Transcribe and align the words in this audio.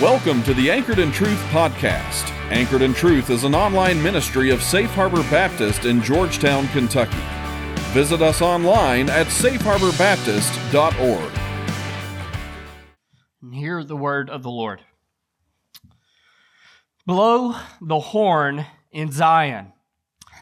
Welcome 0.00 0.44
to 0.44 0.54
the 0.54 0.70
Anchored 0.70 1.00
in 1.00 1.10
Truth 1.10 1.40
podcast. 1.46 2.30
Anchored 2.52 2.82
in 2.82 2.94
Truth 2.94 3.30
is 3.30 3.42
an 3.42 3.52
online 3.52 4.00
ministry 4.00 4.50
of 4.50 4.62
Safe 4.62 4.90
Harbor 4.90 5.24
Baptist 5.24 5.86
in 5.86 6.00
Georgetown, 6.02 6.68
Kentucky. 6.68 7.18
Visit 7.90 8.22
us 8.22 8.40
online 8.40 9.10
at 9.10 9.26
safeharborbaptist.org. 9.26 11.32
And 13.42 13.52
hear 13.52 13.82
the 13.82 13.96
word 13.96 14.30
of 14.30 14.44
the 14.44 14.52
Lord. 14.52 14.82
Blow 17.04 17.56
the 17.80 17.98
horn 17.98 18.66
in 18.92 19.10
Zion, 19.10 19.72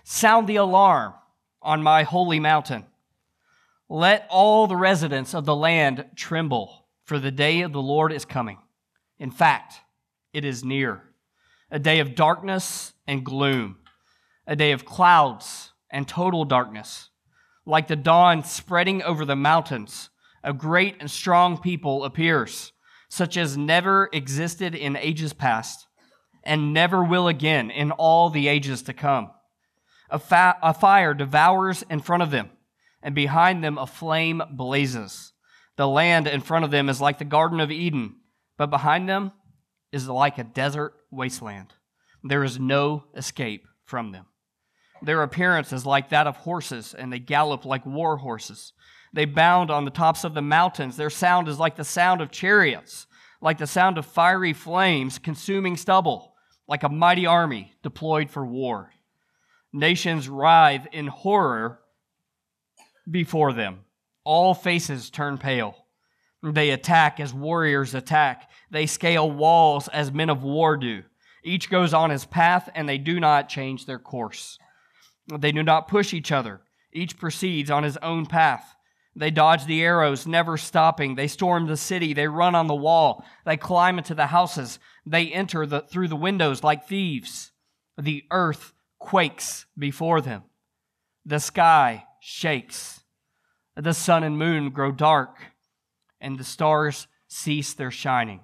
sound 0.04 0.48
the 0.48 0.56
alarm 0.56 1.14
on 1.62 1.82
my 1.82 2.02
holy 2.02 2.40
mountain. 2.40 2.84
Let 3.88 4.26
all 4.28 4.66
the 4.66 4.76
residents 4.76 5.34
of 5.34 5.46
the 5.46 5.56
land 5.56 6.04
tremble, 6.14 6.88
for 7.04 7.18
the 7.18 7.30
day 7.30 7.62
of 7.62 7.72
the 7.72 7.80
Lord 7.80 8.12
is 8.12 8.26
coming. 8.26 8.58
In 9.18 9.30
fact, 9.30 9.80
it 10.32 10.44
is 10.44 10.64
near. 10.64 11.02
A 11.70 11.78
day 11.78 11.98
of 12.00 12.14
darkness 12.14 12.92
and 13.06 13.24
gloom, 13.24 13.78
a 14.46 14.54
day 14.54 14.72
of 14.72 14.84
clouds 14.84 15.72
and 15.90 16.06
total 16.06 16.44
darkness. 16.44 17.10
Like 17.64 17.88
the 17.88 17.96
dawn 17.96 18.44
spreading 18.44 19.02
over 19.02 19.24
the 19.24 19.34
mountains, 19.34 20.10
a 20.44 20.52
great 20.52 20.96
and 21.00 21.10
strong 21.10 21.58
people 21.58 22.04
appears, 22.04 22.72
such 23.08 23.36
as 23.36 23.56
never 23.56 24.08
existed 24.12 24.74
in 24.74 24.96
ages 24.96 25.32
past 25.32 25.86
and 26.44 26.72
never 26.72 27.02
will 27.02 27.26
again 27.26 27.70
in 27.70 27.90
all 27.90 28.30
the 28.30 28.46
ages 28.46 28.82
to 28.82 28.92
come. 28.92 29.30
A, 30.08 30.18
fa- 30.18 30.56
a 30.62 30.72
fire 30.72 31.12
devours 31.12 31.82
in 31.90 32.00
front 32.00 32.22
of 32.22 32.30
them, 32.30 32.50
and 33.02 33.14
behind 33.14 33.64
them 33.64 33.76
a 33.78 33.86
flame 33.86 34.40
blazes. 34.52 35.32
The 35.74 35.88
land 35.88 36.28
in 36.28 36.40
front 36.40 36.64
of 36.64 36.70
them 36.70 36.88
is 36.88 37.00
like 37.00 37.18
the 37.18 37.24
Garden 37.24 37.58
of 37.58 37.72
Eden 37.72 38.14
but 38.56 38.70
behind 38.70 39.08
them 39.08 39.32
is 39.92 40.08
like 40.08 40.38
a 40.38 40.44
desert 40.44 40.94
wasteland. 41.10 41.72
There 42.22 42.44
is 42.44 42.58
no 42.58 43.04
escape 43.14 43.66
from 43.84 44.12
them. 44.12 44.26
Their 45.02 45.22
appearance 45.22 45.72
is 45.72 45.86
like 45.86 46.10
that 46.10 46.26
of 46.26 46.36
horses, 46.36 46.94
and 46.94 47.12
they 47.12 47.18
gallop 47.18 47.64
like 47.64 47.84
war 47.84 48.16
horses. 48.16 48.72
They 49.12 49.24
bound 49.24 49.70
on 49.70 49.84
the 49.84 49.90
tops 49.90 50.24
of 50.24 50.34
the 50.34 50.42
mountains. 50.42 50.96
Their 50.96 51.10
sound 51.10 51.48
is 51.48 51.58
like 51.58 51.76
the 51.76 51.84
sound 51.84 52.20
of 52.20 52.30
chariots, 52.30 53.06
like 53.40 53.58
the 53.58 53.66
sound 53.66 53.98
of 53.98 54.06
fiery 54.06 54.52
flames 54.52 55.18
consuming 55.18 55.76
stubble, 55.76 56.34
like 56.66 56.82
a 56.82 56.88
mighty 56.88 57.26
army 57.26 57.72
deployed 57.82 58.30
for 58.30 58.44
war. 58.44 58.90
Nations 59.72 60.28
writhe 60.28 60.86
in 60.92 61.06
horror 61.06 61.80
before 63.10 63.52
them. 63.52 63.80
All 64.24 64.54
faces 64.54 65.10
turn 65.10 65.38
pale. 65.38 65.85
They 66.52 66.70
attack 66.70 67.18
as 67.18 67.34
warriors 67.34 67.94
attack. 67.94 68.50
They 68.70 68.86
scale 68.86 69.30
walls 69.30 69.88
as 69.88 70.12
men 70.12 70.30
of 70.30 70.42
war 70.42 70.76
do. 70.76 71.02
Each 71.42 71.70
goes 71.70 71.94
on 71.94 72.10
his 72.10 72.24
path, 72.24 72.68
and 72.74 72.88
they 72.88 72.98
do 72.98 73.20
not 73.20 73.48
change 73.48 73.86
their 73.86 73.98
course. 73.98 74.58
They 75.28 75.52
do 75.52 75.62
not 75.62 75.88
push 75.88 76.12
each 76.14 76.32
other. 76.32 76.60
Each 76.92 77.16
proceeds 77.18 77.70
on 77.70 77.82
his 77.82 77.96
own 77.98 78.26
path. 78.26 78.74
They 79.14 79.30
dodge 79.30 79.64
the 79.64 79.82
arrows, 79.82 80.26
never 80.26 80.56
stopping. 80.56 81.14
They 81.14 81.26
storm 81.26 81.66
the 81.66 81.76
city. 81.76 82.12
They 82.12 82.28
run 82.28 82.54
on 82.54 82.66
the 82.66 82.74
wall. 82.74 83.24
They 83.44 83.56
climb 83.56 83.98
into 83.98 84.14
the 84.14 84.26
houses. 84.26 84.78
They 85.06 85.28
enter 85.28 85.66
the, 85.66 85.80
through 85.80 86.08
the 86.08 86.16
windows 86.16 86.62
like 86.62 86.86
thieves. 86.86 87.52
The 87.96 88.24
earth 88.30 88.72
quakes 88.98 89.66
before 89.78 90.20
them. 90.20 90.42
The 91.24 91.40
sky 91.40 92.04
shakes. 92.20 93.00
The 93.74 93.94
sun 93.94 94.22
and 94.22 94.38
moon 94.38 94.70
grow 94.70 94.92
dark 94.92 95.38
and 96.26 96.38
the 96.38 96.44
stars 96.44 97.06
cease 97.28 97.72
their 97.72 97.92
shining. 97.92 98.40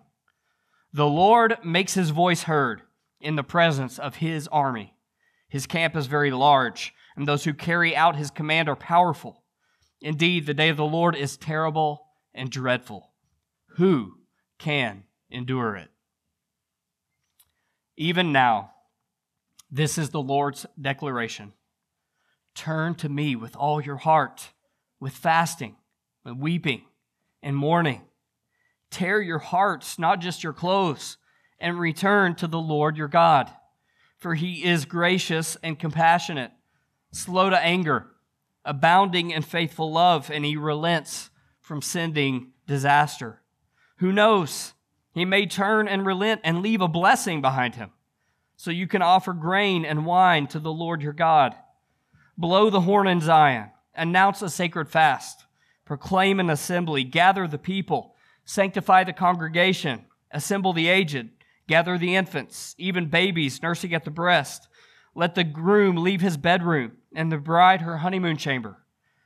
The 0.92 1.05
Lord 1.05 1.56
makes 1.64 1.94
his 1.94 2.11
voice 2.11 2.44
heard 2.44 2.83
in 3.20 3.34
the 3.34 3.42
presence 3.42 3.98
of 3.98 4.16
his 4.16 4.47
army. 4.48 4.94
His 5.48 5.66
camp 5.66 5.97
is 5.97 6.06
very 6.06 6.30
large, 6.30 6.94
and 7.17 7.27
those 7.27 7.42
who 7.42 7.52
carry 7.52 7.96
out 7.96 8.14
his 8.14 8.30
command 8.30 8.68
are 8.68 8.77
powerful. 8.77 9.42
Indeed, 10.01 10.46
the 10.46 10.55
day 10.55 10.68
of 10.68 10.77
the 10.77 10.84
Lord 10.84 11.17
is 11.17 11.36
terrible 11.36 12.06
and 12.33 12.48
dreadful. 12.51 13.11
Who 13.79 14.12
can 14.61 15.02
endure 15.29 15.74
it? 15.74 15.90
Even 17.96 18.30
now, 18.30 18.74
this 19.73 19.98
is 19.98 20.11
the 20.11 20.23
Lord's 20.23 20.67
declaration 20.80 21.52
Turn 22.55 22.95
to 22.96 23.08
me 23.08 23.35
with 23.35 23.56
all 23.56 23.80
your 23.80 23.96
heart, 23.96 24.51
with 25.01 25.14
fasting, 25.14 25.74
with 26.23 26.36
weeping 26.36 26.83
and 27.42 27.57
mourning. 27.57 28.03
Tear 28.91 29.20
your 29.20 29.39
hearts, 29.39 29.98
not 29.98 30.20
just 30.20 30.45
your 30.45 30.53
clothes, 30.53 31.17
and 31.58 31.79
return 31.79 32.35
to 32.36 32.47
the 32.47 32.61
Lord 32.61 32.97
your 32.97 33.08
God. 33.08 33.51
For 34.19 34.35
he 34.35 34.64
is 34.64 34.85
gracious 34.85 35.57
and 35.63 35.79
compassionate, 35.79 36.53
slow 37.11 37.51
to 37.51 37.58
anger, 37.58 38.07
abounding 38.64 39.30
in 39.30 39.42
faithful 39.42 39.91
love, 39.91 40.30
and 40.30 40.45
he 40.45 40.57
relents 40.57 41.30
from 41.61 41.83
sending 41.83 42.53
disaster. 42.67 43.41
Who 43.97 44.13
knows? 44.13 44.74
He 45.14 45.24
may 45.24 45.47
turn 45.47 45.89
and 45.89 46.07
relent 46.07 46.41
and 46.45 46.63
leave 46.63 46.80
a 46.80 46.89
blessing 46.89 47.41
behind 47.41 47.74
him. 47.74 47.91
So 48.57 48.70
you 48.70 48.86
can 48.86 49.03
offer 49.03 49.33
grain 49.33 49.85
and 49.85 50.07
wine 50.07 50.47
to 50.48 50.59
the 50.59 50.73
Lord 50.73 51.03
your 51.03 51.13
God. 51.13 51.55
Blow 52.39 52.70
the 52.70 52.83
horn 52.83 53.09
in 53.09 53.20
Zion, 53.20 53.70
announce 53.95 54.42
a 54.42 54.51
sacred 54.51 54.89
fast 54.89 55.42
proclaim 55.84 56.40
an 56.40 56.50
assembly, 56.50 57.04
gather 57.04 57.46
the 57.46 57.58
people, 57.58 58.14
sanctify 58.44 59.04
the 59.04 59.12
congregation, 59.12 60.04
assemble 60.30 60.72
the 60.72 60.88
aged, 60.88 61.30
gather 61.68 61.98
the 61.98 62.16
infants, 62.16 62.74
even 62.78 63.06
babies 63.06 63.62
nursing 63.62 63.94
at 63.94 64.04
the 64.04 64.10
breast. 64.10 64.68
Let 65.14 65.34
the 65.34 65.44
groom 65.44 65.96
leave 65.96 66.20
his 66.20 66.36
bedroom 66.36 66.92
and 67.14 67.30
the 67.30 67.38
bride 67.38 67.82
her 67.82 67.98
honeymoon 67.98 68.36
chamber. 68.36 68.78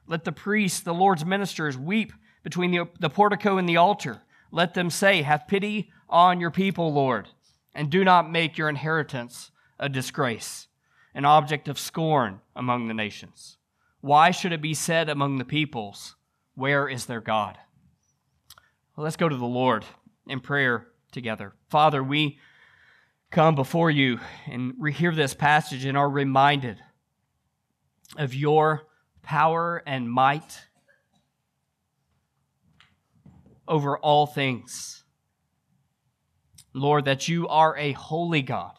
Let 0.06 0.24
the 0.24 0.32
priests, 0.32 0.80
the 0.80 0.94
Lord's 0.94 1.24
ministers, 1.24 1.76
weep 1.76 2.12
between 2.42 2.70
the, 2.70 2.88
the 3.00 3.10
portico 3.10 3.58
and 3.58 3.68
the 3.68 3.76
altar. 3.76 4.22
Let 4.50 4.74
them 4.74 4.90
say, 4.90 5.22
Have 5.22 5.48
pity 5.48 5.90
on 6.08 6.40
your 6.40 6.50
people, 6.50 6.92
Lord, 6.92 7.28
and 7.74 7.90
do 7.90 8.04
not 8.04 8.30
make 8.30 8.56
your 8.56 8.68
inheritance 8.68 9.50
a 9.78 9.88
disgrace, 9.88 10.68
an 11.14 11.24
object 11.24 11.68
of 11.68 11.78
scorn 11.78 12.40
among 12.54 12.86
the 12.86 12.94
nations. 12.94 13.58
Why 14.00 14.30
should 14.30 14.52
it 14.52 14.62
be 14.62 14.74
said 14.74 15.08
among 15.08 15.38
the 15.38 15.44
peoples, 15.44 16.14
where 16.56 16.88
is 16.88 17.06
their 17.06 17.20
God? 17.20 17.58
Well, 18.96 19.04
let's 19.04 19.16
go 19.16 19.28
to 19.28 19.36
the 19.36 19.44
Lord 19.44 19.84
in 20.26 20.40
prayer 20.40 20.88
together. 21.12 21.52
Father, 21.68 22.02
we 22.02 22.38
come 23.30 23.54
before 23.54 23.90
you 23.90 24.18
and 24.46 24.74
hear 24.94 25.12
this 25.12 25.34
passage 25.34 25.84
and 25.84 25.96
are 25.96 26.08
reminded 26.08 26.78
of 28.16 28.34
your 28.34 28.84
power 29.22 29.82
and 29.86 30.10
might 30.10 30.62
over 33.68 33.98
all 33.98 34.26
things. 34.26 35.04
Lord, 36.72 37.04
that 37.04 37.28
you 37.28 37.46
are 37.48 37.76
a 37.76 37.92
holy 37.92 38.42
God, 38.42 38.72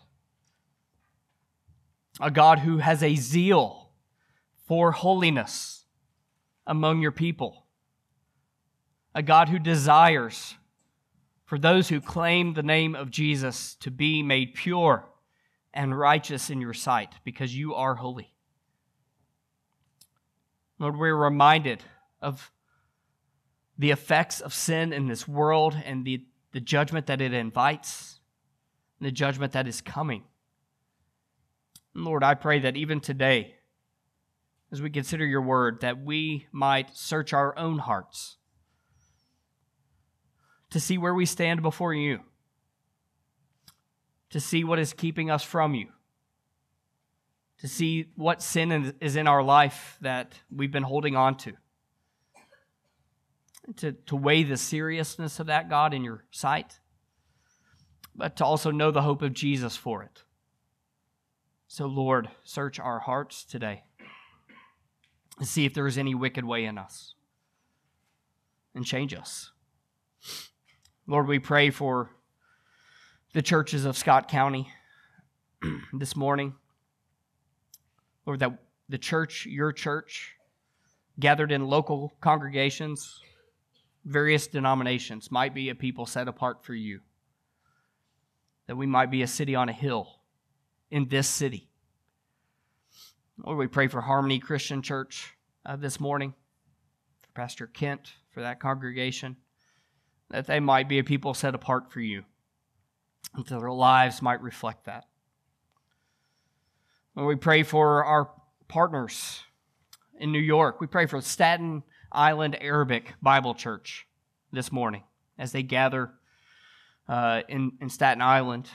a 2.20 2.32
God 2.32 2.60
who 2.60 2.78
has 2.78 3.04
a 3.04 3.16
zeal 3.16 3.92
for 4.68 4.94
holiness 4.94 5.86
among 6.66 7.02
your 7.02 7.12
people 7.12 7.67
a 9.18 9.24
God 9.24 9.50
who 9.50 9.58
desires 9.58 10.54
for 11.44 11.58
those 11.58 11.90
who 11.90 12.00
claim 12.00 12.54
the 12.54 12.62
name 12.62 12.94
of 12.94 13.10
Jesus 13.10 13.74
to 13.80 13.90
be 13.90 14.22
made 14.22 14.54
pure 14.54 15.06
and 15.74 15.98
righteous 15.98 16.52
in 16.52 16.62
your 16.62 16.76
sight 16.76 17.10
because 17.24 17.58
you 17.58 17.74
are 17.74 17.96
holy. 17.96 18.32
Lord, 20.78 20.98
we're 20.98 21.16
reminded 21.16 21.84
of 22.22 22.52
the 23.76 23.90
effects 23.90 24.40
of 24.40 24.54
sin 24.54 24.94
in 24.94 25.08
this 25.08 25.28
world 25.28 25.76
and 25.84 26.06
the, 26.06 26.24
the 26.52 26.60
judgment 26.60 27.08
that 27.08 27.20
it 27.20 27.34
invites, 27.34 28.20
and 29.00 29.08
the 29.08 29.12
judgment 29.12 29.54
that 29.54 29.68
is 29.68 29.82
coming. 29.82 30.26
And 31.96 32.06
Lord, 32.06 32.24
I 32.24 32.36
pray 32.36 32.60
that 32.60 32.78
even 32.78 33.00
today, 33.00 33.56
as 34.72 34.80
we 34.80 34.92
consider 34.92 35.26
your 35.26 35.42
word, 35.42 35.82
that 35.82 36.04
we 36.06 36.46
might 36.52 36.96
search 36.96 37.34
our 37.34 37.58
own 37.58 37.80
hearts 37.80 38.38
to 40.70 40.80
see 40.80 40.98
where 40.98 41.14
we 41.14 41.26
stand 41.26 41.62
before 41.62 41.94
you, 41.94 42.20
to 44.30 44.40
see 44.40 44.64
what 44.64 44.80
is 44.80 44.94
keeping 44.94 45.32
us 45.32 45.44
from 45.44 45.74
you, 45.74 45.88
to 47.60 47.68
see 47.68 48.08
what 48.16 48.42
sin 48.42 48.94
is 49.00 49.16
in 49.16 49.28
our 49.28 49.44
life 49.44 49.98
that 50.02 50.34
we've 50.54 50.72
been 50.72 50.84
holding 50.84 51.16
on 51.16 51.38
to. 51.38 51.54
To, 53.78 53.92
to 53.92 54.16
weigh 54.16 54.44
the 54.44 54.56
seriousness 54.56 55.42
of 55.42 55.48
that, 55.48 55.70
God, 55.70 55.94
in 55.94 56.02
your 56.02 56.24
sight, 56.32 56.80
but 58.16 58.38
to 58.38 58.46
also 58.46 58.72
know 58.72 58.92
the 58.92 59.02
hope 59.02 59.22
of 59.22 59.34
Jesus 59.34 59.76
for 59.76 60.04
it. 60.04 60.24
So, 61.68 61.86
Lord, 61.86 62.30
search 62.46 62.80
our 62.80 63.00
hearts 63.00 63.44
today 63.44 63.84
and 65.38 65.46
see 65.46 65.66
if 65.66 65.74
there 65.74 65.86
is 65.86 65.98
any 65.98 66.16
wicked 66.16 66.46
way 66.46 66.64
in 66.64 66.78
us 66.78 67.14
and 68.74 68.86
change 68.86 69.14
us. 69.14 69.52
Lord, 71.10 71.30
we 71.30 71.40
pray 71.40 71.70
for 71.70 72.10
the 73.32 73.42
churches 73.42 73.86
of 73.86 73.96
Scott 73.96 74.28
County 74.28 74.70
this 75.94 76.18
morning. 76.18 76.54
Lord, 78.26 78.40
that 78.40 78.60
the 78.90 78.98
church, 78.98 79.46
your 79.46 79.72
church, 79.72 80.34
gathered 81.18 81.54
in 81.54 81.66
local 81.66 82.14
congregations, 82.20 83.22
various 84.04 84.48
denominations, 84.48 85.32
might 85.32 85.54
be 85.54 85.70
a 85.70 85.76
people 85.76 86.06
set 86.06 86.28
apart 86.28 86.66
for 86.66 86.74
you. 86.74 87.00
That 88.68 88.76
we 88.76 88.86
might 88.86 89.10
be 89.10 89.22
a 89.22 89.28
city 89.28 89.56
on 89.56 89.70
a 89.70 89.74
hill 89.74 90.10
in 90.92 91.08
this 91.08 91.30
city. 91.30 91.70
Lord, 93.46 93.58
we 93.58 93.68
pray 93.68 93.88
for 93.88 94.02
Harmony 94.02 94.40
Christian 94.40 94.82
Church 94.82 95.34
uh, 95.66 95.78
this 95.78 96.02
morning, 96.02 96.34
for 97.22 97.30
Pastor 97.34 97.66
Kent, 97.66 98.12
for 98.32 98.42
that 98.42 98.60
congregation, 98.60 99.38
that 100.30 100.48
they 100.48 100.60
might 100.60 100.90
be 100.90 101.00
a 101.00 101.04
people 101.04 101.34
set 101.34 101.56
apart 101.56 101.92
for 101.92 102.00
you, 102.00 102.24
and 103.34 103.46
that 103.46 103.60
their 103.60 103.72
lives 103.72 104.22
might 104.22 104.42
reflect 104.42 104.86
that. 104.86 105.06
Lord, 107.16 107.28
we 107.28 107.36
pray 107.36 107.64
for 107.64 108.04
our 108.04 108.30
partners 108.68 109.44
in 110.20 110.32
New 110.32 110.40
York. 110.40 110.82
We 110.82 110.88
pray 110.88 111.06
for 111.06 111.22
Staten 111.22 111.84
Island 112.12 112.58
Arabic 112.62 113.14
Bible 113.22 113.56
Church 113.56 114.08
this 114.52 114.72
morning 114.72 115.04
as 115.38 115.52
they 115.52 115.64
gather 115.64 116.12
uh, 117.08 117.42
in, 117.48 117.74
in 117.82 117.90
Staten 117.90 118.22
Island, 118.22 118.70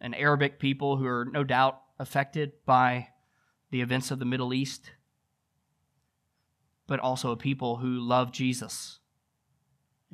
an 0.00 0.14
Arabic 0.14 0.58
people 0.58 0.96
who 0.96 1.06
are 1.06 1.26
no 1.30 1.44
doubt 1.44 1.80
affected 1.98 2.52
by 2.64 3.08
the 3.70 3.80
events 3.80 4.10
of 4.10 4.18
the 4.18 4.24
Middle 4.24 4.54
East, 4.54 4.90
but 6.86 7.00
also 7.00 7.30
a 7.30 7.36
people 7.36 7.76
who 7.76 7.98
love 7.98 8.32
Jesus 8.32 8.98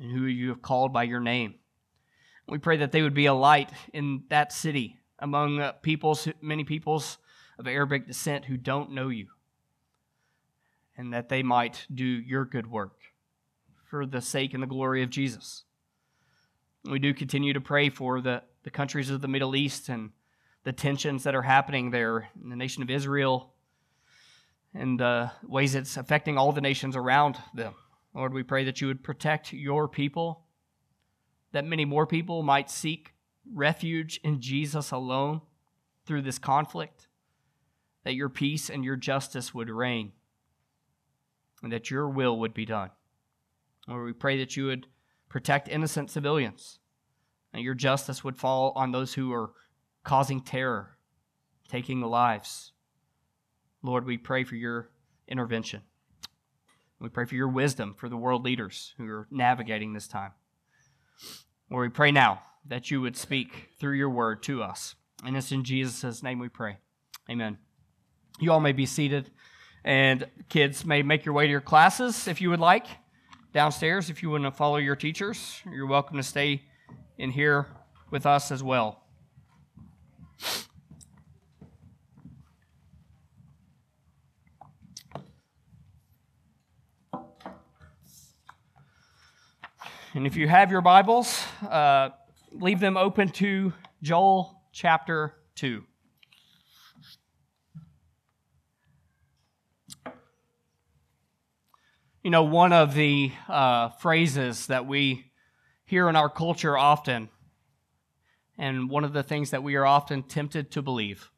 and 0.01 0.11
who 0.11 0.25
you 0.25 0.49
have 0.49 0.61
called 0.61 0.91
by 0.91 1.03
your 1.03 1.19
name. 1.19 1.55
We 2.47 2.57
pray 2.57 2.77
that 2.77 2.91
they 2.91 3.01
would 3.01 3.13
be 3.13 3.27
a 3.27 3.33
light 3.33 3.71
in 3.93 4.23
that 4.29 4.51
city 4.51 4.97
among 5.19 5.59
uh, 5.59 5.73
peoples, 5.73 6.27
many 6.41 6.63
peoples 6.63 7.19
of 7.57 7.67
Arabic 7.67 8.07
descent 8.07 8.45
who 8.45 8.57
don't 8.57 8.91
know 8.91 9.09
you 9.09 9.27
and 10.97 11.13
that 11.13 11.29
they 11.29 11.43
might 11.43 11.85
do 11.93 12.03
your 12.03 12.43
good 12.43 12.69
work 12.69 12.99
for 13.85 14.05
the 14.05 14.21
sake 14.21 14.53
and 14.53 14.61
the 14.61 14.67
glory 14.67 15.03
of 15.03 15.09
Jesus. 15.09 15.63
We 16.83 16.99
do 16.99 17.13
continue 17.13 17.53
to 17.53 17.61
pray 17.61 17.89
for 17.89 18.21
the, 18.21 18.41
the 18.63 18.71
countries 18.71 19.09
of 19.09 19.21
the 19.21 19.27
Middle 19.27 19.55
East 19.55 19.87
and 19.87 20.09
the 20.63 20.73
tensions 20.73 21.23
that 21.23 21.35
are 21.35 21.41
happening 21.43 21.91
there 21.91 22.29
in 22.41 22.49
the 22.49 22.55
nation 22.55 22.81
of 22.81 22.89
Israel 22.89 23.53
and 24.73 24.99
the 24.99 25.31
ways 25.43 25.75
it's 25.75 25.97
affecting 25.97 26.37
all 26.37 26.51
the 26.51 26.61
nations 26.61 26.95
around 26.95 27.37
them. 27.53 27.75
Lord, 28.13 28.33
we 28.33 28.43
pray 28.43 28.65
that 28.65 28.81
you 28.81 28.87
would 28.87 29.03
protect 29.03 29.53
your 29.53 29.87
people, 29.87 30.45
that 31.51 31.65
many 31.65 31.85
more 31.85 32.05
people 32.05 32.43
might 32.43 32.69
seek 32.69 33.13
refuge 33.53 34.19
in 34.23 34.41
Jesus 34.41 34.91
alone 34.91 35.41
through 36.05 36.21
this 36.21 36.39
conflict, 36.39 37.07
that 38.03 38.15
your 38.15 38.29
peace 38.29 38.69
and 38.69 38.83
your 38.83 38.95
justice 38.95 39.53
would 39.53 39.69
reign 39.69 40.11
and 41.63 41.71
that 41.71 41.91
your 41.91 42.09
will 42.09 42.39
would 42.39 42.53
be 42.53 42.65
done. 42.65 42.89
Lord, 43.87 44.05
we 44.05 44.13
pray 44.13 44.37
that 44.39 44.57
you 44.57 44.65
would 44.65 44.87
protect 45.29 45.67
innocent 45.67 46.09
civilians, 46.09 46.79
and 47.53 47.63
your 47.63 47.73
justice 47.73 48.23
would 48.23 48.37
fall 48.37 48.73
on 48.75 48.91
those 48.91 49.13
who 49.13 49.31
are 49.33 49.51
causing 50.03 50.41
terror, 50.41 50.97
taking 51.67 52.01
lives. 52.01 52.73
Lord, 53.83 54.05
we 54.05 54.17
pray 54.17 54.43
for 54.43 54.55
your 54.55 54.89
intervention. 55.27 55.81
We 57.01 57.09
pray 57.09 57.25
for 57.25 57.33
your 57.33 57.47
wisdom 57.47 57.95
for 57.97 58.09
the 58.09 58.17
world 58.17 58.45
leaders 58.45 58.93
who 58.97 59.09
are 59.09 59.27
navigating 59.31 59.93
this 59.93 60.07
time. 60.07 60.33
Lord, 61.71 61.89
we 61.89 61.93
pray 61.93 62.11
now 62.11 62.43
that 62.67 62.91
you 62.91 63.01
would 63.01 63.17
speak 63.17 63.69
through 63.79 63.93
your 63.93 64.09
word 64.09 64.43
to 64.43 64.61
us. 64.61 64.93
And 65.25 65.35
it's 65.35 65.51
in 65.51 65.63
Jesus' 65.63 66.21
name 66.21 66.37
we 66.37 66.47
pray. 66.47 66.77
Amen. 67.27 67.57
You 68.39 68.51
all 68.51 68.59
may 68.59 68.71
be 68.71 68.85
seated. 68.85 69.31
And 69.83 70.27
kids 70.47 70.85
may 70.85 71.01
make 71.01 71.25
your 71.25 71.33
way 71.33 71.47
to 71.47 71.51
your 71.51 71.59
classes 71.59 72.27
if 72.27 72.39
you 72.39 72.51
would 72.51 72.59
like. 72.59 72.85
Downstairs, 73.51 74.11
if 74.11 74.21
you 74.21 74.29
want 74.29 74.43
to 74.43 74.51
follow 74.51 74.77
your 74.77 74.95
teachers, 74.95 75.59
you're 75.71 75.87
welcome 75.87 76.17
to 76.17 76.23
stay 76.23 76.61
in 77.17 77.31
here 77.31 77.65
with 78.11 78.27
us 78.27 78.51
as 78.51 78.61
well. 78.61 79.00
And 90.21 90.27
if 90.27 90.35
you 90.35 90.47
have 90.47 90.69
your 90.69 90.81
Bibles, 90.81 91.43
uh, 91.67 92.09
leave 92.51 92.79
them 92.79 92.95
open 92.95 93.29
to 93.29 93.73
Joel 94.03 94.61
chapter 94.71 95.33
2. 95.55 95.83
You 102.21 102.29
know, 102.29 102.43
one 102.43 102.71
of 102.71 102.93
the 102.93 103.31
uh, 103.49 103.89
phrases 103.89 104.67
that 104.67 104.85
we 104.85 105.31
hear 105.85 106.07
in 106.07 106.15
our 106.15 106.29
culture 106.29 106.77
often, 106.77 107.29
and 108.59 108.91
one 108.91 109.03
of 109.03 109.13
the 109.13 109.23
things 109.23 109.49
that 109.49 109.63
we 109.63 109.73
are 109.73 109.87
often 109.87 110.21
tempted 110.21 110.69
to 110.73 110.83
believe, 110.83 111.31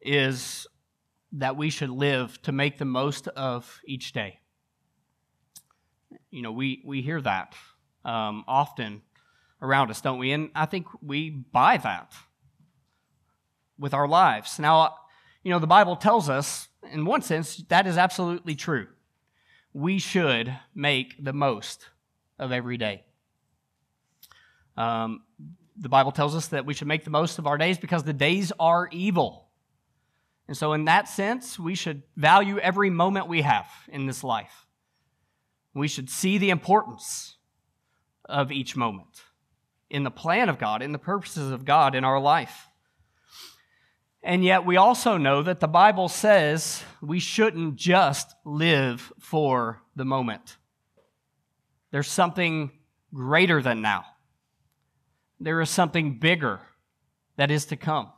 is 0.00 0.66
that 1.30 1.56
we 1.56 1.70
should 1.70 1.90
live 1.90 2.42
to 2.42 2.50
make 2.50 2.78
the 2.78 2.84
most 2.84 3.28
of 3.28 3.80
each 3.86 4.12
day. 4.12 4.40
You 6.30 6.42
know, 6.42 6.52
we, 6.52 6.82
we 6.84 7.02
hear 7.02 7.20
that 7.20 7.54
um, 8.04 8.44
often 8.46 9.02
around 9.60 9.90
us, 9.90 10.00
don't 10.00 10.18
we? 10.18 10.32
And 10.32 10.50
I 10.54 10.66
think 10.66 10.86
we 11.02 11.30
buy 11.30 11.76
that 11.78 12.12
with 13.78 13.94
our 13.94 14.08
lives. 14.08 14.58
Now, 14.58 14.94
you 15.42 15.50
know, 15.50 15.58
the 15.58 15.66
Bible 15.66 15.96
tells 15.96 16.28
us 16.28 16.68
in 16.90 17.04
one 17.04 17.22
sense, 17.22 17.56
that 17.68 17.86
is 17.86 17.96
absolutely 17.96 18.54
true. 18.54 18.88
We 19.72 19.98
should 19.98 20.52
make 20.74 21.22
the 21.22 21.32
most 21.32 21.88
of 22.38 22.52
every 22.52 22.76
day. 22.76 23.04
Um, 24.76 25.22
the 25.76 25.88
Bible 25.88 26.12
tells 26.12 26.34
us 26.34 26.48
that 26.48 26.66
we 26.66 26.74
should 26.74 26.88
make 26.88 27.04
the 27.04 27.10
most 27.10 27.38
of 27.38 27.46
our 27.46 27.56
days 27.56 27.78
because 27.78 28.04
the 28.04 28.12
days 28.12 28.52
are 28.58 28.88
evil. 28.90 29.48
And 30.48 30.56
so, 30.56 30.72
in 30.72 30.84
that 30.86 31.08
sense, 31.08 31.58
we 31.58 31.74
should 31.74 32.02
value 32.16 32.58
every 32.58 32.90
moment 32.90 33.28
we 33.28 33.42
have 33.42 33.66
in 33.88 34.06
this 34.06 34.22
life. 34.22 34.66
We 35.74 35.88
should 35.88 36.10
see 36.10 36.38
the 36.38 36.50
importance 36.50 37.36
of 38.24 38.52
each 38.52 38.76
moment 38.76 39.22
in 39.88 40.04
the 40.04 40.10
plan 40.10 40.48
of 40.48 40.58
God, 40.58 40.82
in 40.82 40.92
the 40.92 40.98
purposes 40.98 41.50
of 41.50 41.64
God 41.64 41.94
in 41.94 42.04
our 42.04 42.20
life. 42.20 42.68
And 44.22 44.44
yet, 44.44 44.64
we 44.64 44.76
also 44.76 45.16
know 45.16 45.42
that 45.42 45.60
the 45.60 45.68
Bible 45.68 46.08
says 46.08 46.82
we 47.00 47.18
shouldn't 47.18 47.76
just 47.76 48.34
live 48.44 49.12
for 49.18 49.82
the 49.96 50.04
moment. 50.04 50.56
There's 51.90 52.08
something 52.08 52.70
greater 53.12 53.60
than 53.60 53.82
now, 53.82 54.04
there 55.40 55.60
is 55.60 55.70
something 55.70 56.18
bigger 56.18 56.60
that 57.36 57.50
is 57.50 57.66
to 57.66 57.76
come. 57.76 58.10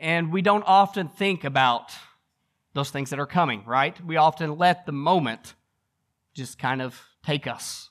And 0.00 0.32
we 0.32 0.42
don't 0.42 0.64
often 0.66 1.08
think 1.08 1.44
about 1.44 1.92
those 2.74 2.90
things 2.90 3.10
that 3.10 3.20
are 3.20 3.26
coming, 3.26 3.64
right? 3.66 4.04
We 4.04 4.16
often 4.16 4.56
let 4.56 4.86
the 4.86 4.92
moment 4.92 5.54
just 6.34 6.58
kind 6.58 6.82
of 6.82 7.00
take 7.24 7.46
us 7.46 7.90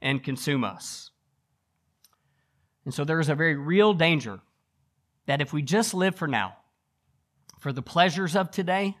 and 0.00 0.22
consume 0.22 0.64
us. 0.64 1.10
And 2.84 2.94
so 2.94 3.04
there 3.04 3.20
is 3.20 3.28
a 3.28 3.34
very 3.34 3.56
real 3.56 3.92
danger 3.92 4.40
that 5.26 5.40
if 5.40 5.52
we 5.52 5.62
just 5.62 5.94
live 5.94 6.14
for 6.14 6.26
now, 6.26 6.56
for 7.60 7.72
the 7.72 7.82
pleasures 7.82 8.34
of 8.34 8.50
today, 8.50 8.96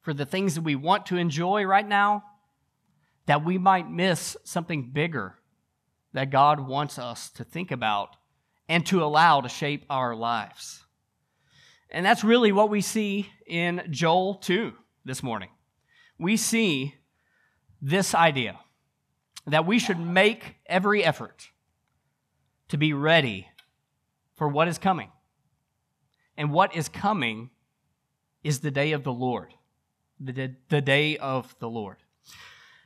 for 0.00 0.14
the 0.14 0.24
things 0.24 0.54
that 0.54 0.62
we 0.62 0.76
want 0.76 1.06
to 1.06 1.16
enjoy 1.16 1.64
right 1.64 1.86
now, 1.86 2.22
that 3.26 3.44
we 3.44 3.58
might 3.58 3.90
miss 3.90 4.36
something 4.44 4.90
bigger 4.92 5.34
that 6.12 6.30
God 6.30 6.60
wants 6.60 6.98
us 6.98 7.28
to 7.30 7.44
think 7.44 7.72
about 7.72 8.16
and 8.68 8.86
to 8.86 9.02
allow 9.02 9.40
to 9.40 9.48
shape 9.48 9.84
our 9.90 10.14
lives. 10.14 10.84
And 11.90 12.06
that's 12.06 12.24
really 12.24 12.52
what 12.52 12.70
we 12.70 12.80
see 12.80 13.28
in 13.46 13.82
Joel 13.90 14.34
2 14.34 14.72
this 15.04 15.22
morning. 15.22 15.50
We 16.18 16.36
see 16.36 16.94
this 17.80 18.14
idea 18.14 18.58
that 19.46 19.66
we 19.66 19.78
should 19.78 20.00
make 20.00 20.56
every 20.66 21.04
effort 21.04 21.50
to 22.68 22.76
be 22.76 22.92
ready 22.92 23.48
for 24.34 24.48
what 24.48 24.68
is 24.68 24.78
coming. 24.78 25.10
And 26.36 26.52
what 26.52 26.74
is 26.76 26.88
coming 26.88 27.50
is 28.42 28.60
the 28.60 28.70
day 28.70 28.92
of 28.92 29.04
the 29.04 29.12
Lord, 29.12 29.54
the, 30.20 30.54
the 30.68 30.80
day 30.80 31.16
of 31.16 31.54
the 31.58 31.68
Lord. 31.68 31.96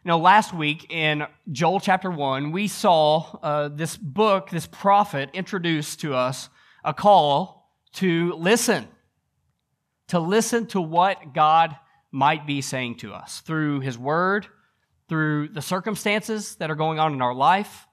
Now, 0.05 0.17
last 0.17 0.55
week 0.55 0.91
in 0.91 1.27
Joel 1.53 1.81
chapter 1.81 2.11
1, 2.11 2.53
we 2.53 2.69
saw 2.69 3.39
uh, 3.43 3.69
this 3.69 3.97
book, 3.99 4.49
this 4.49 4.67
prophet, 4.67 5.29
introduced 5.35 6.01
to 6.01 6.15
us 6.15 6.49
a 6.83 6.95
call 6.95 7.71
to 7.95 8.33
listen, 8.35 8.89
to 10.09 10.19
listen 10.19 10.67
to 10.69 10.81
what 10.81 11.35
God 11.35 11.77
might 12.11 12.47
be 12.47 12.63
saying 12.63 12.97
to 12.97 13.13
us 13.13 13.41
through 13.41 13.81
his 13.81 13.99
word, 13.99 14.47
through 15.11 15.49
the 15.49 15.61
circumstances 15.61 16.55
that 16.55 16.71
are 16.71 16.77
going 16.77 17.01
on 17.01 17.13
in 17.13 17.21
our 17.21 17.35
life, 17.35 17.89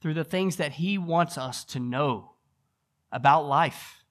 through 0.00 0.14
the 0.14 0.22
things 0.22 0.56
that 0.56 0.72
He 0.72 0.96
wants 0.96 1.36
us 1.36 1.64
to 1.64 1.80
know 1.80 2.30
about 3.10 3.46
life. 3.46 4.04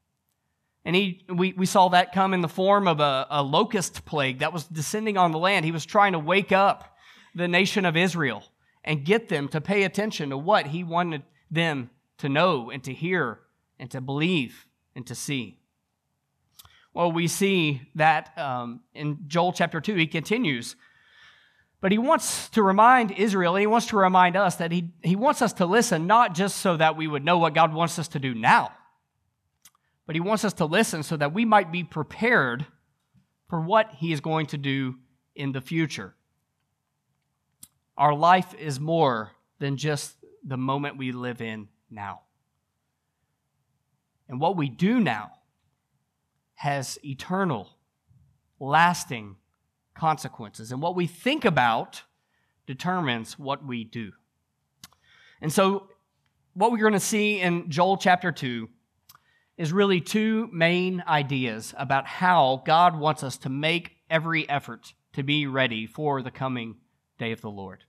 And 0.83 0.95
he, 0.95 1.25
we, 1.29 1.53
we 1.53 1.65
saw 1.65 1.87
that 1.89 2.13
come 2.13 2.33
in 2.33 2.41
the 2.41 2.49
form 2.49 2.87
of 2.87 2.99
a, 2.99 3.25
a 3.29 3.41
locust 3.41 4.05
plague 4.05 4.39
that 4.39 4.53
was 4.53 4.65
descending 4.65 5.17
on 5.17 5.31
the 5.31 5.39
land. 5.39 5.65
He 5.65 5.71
was 5.71 5.85
trying 5.85 6.11
to 6.11 6.19
wake 6.19 6.51
up 6.51 6.95
the 7.33 7.47
nation 7.47 7.85
of 7.85 7.97
Israel 7.97 8.43
and 8.83 9.03
get 9.03 9.29
them 9.29 9.47
to 9.47 9.61
pay 9.61 9.83
attention 9.83 10.29
to 10.29 10.37
what 10.37 10.67
he 10.67 10.83
wanted 10.83 11.23
them 11.49 11.89
to 12.19 12.29
know 12.29 12.69
and 12.69 12.83
to 12.83 12.93
hear 12.93 13.39
and 13.79 13.89
to 13.91 14.01
believe 14.01 14.67
and 14.93 15.07
to 15.07 15.15
see. 15.15 15.57
Well, 16.93 17.11
we 17.11 17.27
see 17.27 17.81
that 17.95 18.37
um, 18.37 18.81
in 18.93 19.19
Joel 19.25 19.53
chapter 19.53 19.81
2, 19.81 19.95
he 19.95 20.05
continues. 20.05 20.75
But 21.85 21.91
he 21.91 21.99
wants 21.99 22.49
to 22.49 22.63
remind 22.63 23.11
Israel, 23.11 23.55
and 23.55 23.61
he 23.61 23.67
wants 23.67 23.85
to 23.87 23.97
remind 23.97 24.35
us 24.35 24.55
that 24.55 24.71
he, 24.71 24.89
he 25.03 25.15
wants 25.15 25.43
us 25.43 25.53
to 25.53 25.67
listen, 25.67 26.07
not 26.07 26.33
just 26.33 26.57
so 26.57 26.75
that 26.77 26.97
we 26.97 27.05
would 27.05 27.23
know 27.23 27.37
what 27.37 27.53
God 27.53 27.75
wants 27.75 27.99
us 27.99 28.07
to 28.07 28.19
do 28.19 28.33
now 28.33 28.71
but 30.05 30.15
he 30.15 30.19
wants 30.19 30.45
us 30.45 30.53
to 30.53 30.65
listen 30.65 31.03
so 31.03 31.17
that 31.17 31.33
we 31.33 31.45
might 31.45 31.71
be 31.71 31.83
prepared 31.83 32.65
for 33.49 33.61
what 33.61 33.89
he 33.97 34.11
is 34.11 34.21
going 34.21 34.45
to 34.47 34.57
do 34.57 34.95
in 35.35 35.51
the 35.51 35.61
future. 35.61 36.15
Our 37.97 38.13
life 38.13 38.53
is 38.55 38.79
more 38.79 39.31
than 39.59 39.77
just 39.77 40.15
the 40.43 40.57
moment 40.57 40.97
we 40.97 41.11
live 41.11 41.41
in 41.41 41.69
now. 41.89 42.21
And 44.27 44.39
what 44.39 44.57
we 44.57 44.69
do 44.69 44.99
now 44.99 45.31
has 46.55 46.99
eternal, 47.03 47.69
lasting 48.59 49.37
consequences. 49.95 50.71
And 50.71 50.81
what 50.81 50.95
we 50.95 51.07
think 51.07 51.45
about 51.45 52.03
determines 52.67 53.39
what 53.39 53.65
we 53.65 53.83
do. 53.83 54.11
And 55.41 55.51
so, 55.51 55.89
what 56.53 56.71
we're 56.71 56.77
going 56.77 56.93
to 56.93 56.99
see 56.99 57.41
in 57.41 57.69
Joel 57.69 57.97
chapter 57.97 58.31
2 58.31 58.69
is 59.57 59.73
really 59.73 59.99
two 59.99 60.49
main 60.53 61.03
ideas 61.05 61.73
about 61.77 62.07
how 62.07 62.63
God 62.65 62.97
wants 62.97 63.23
us 63.23 63.37
to 63.39 63.49
make 63.49 63.97
every 64.09 64.47
effort 64.49 64.93
to 65.13 65.23
be 65.23 65.47
ready 65.47 65.85
for 65.85 66.21
the 66.21 66.31
coming 66.31 66.75
day 67.17 67.31
of 67.31 67.41
the 67.41 67.49
Lord. 67.49 67.83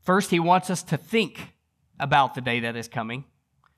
First, 0.00 0.30
he 0.30 0.40
wants 0.40 0.70
us 0.70 0.82
to 0.84 0.96
think 0.96 1.54
about 1.98 2.34
the 2.34 2.40
day 2.40 2.60
that 2.60 2.76
is 2.76 2.88
coming, 2.88 3.24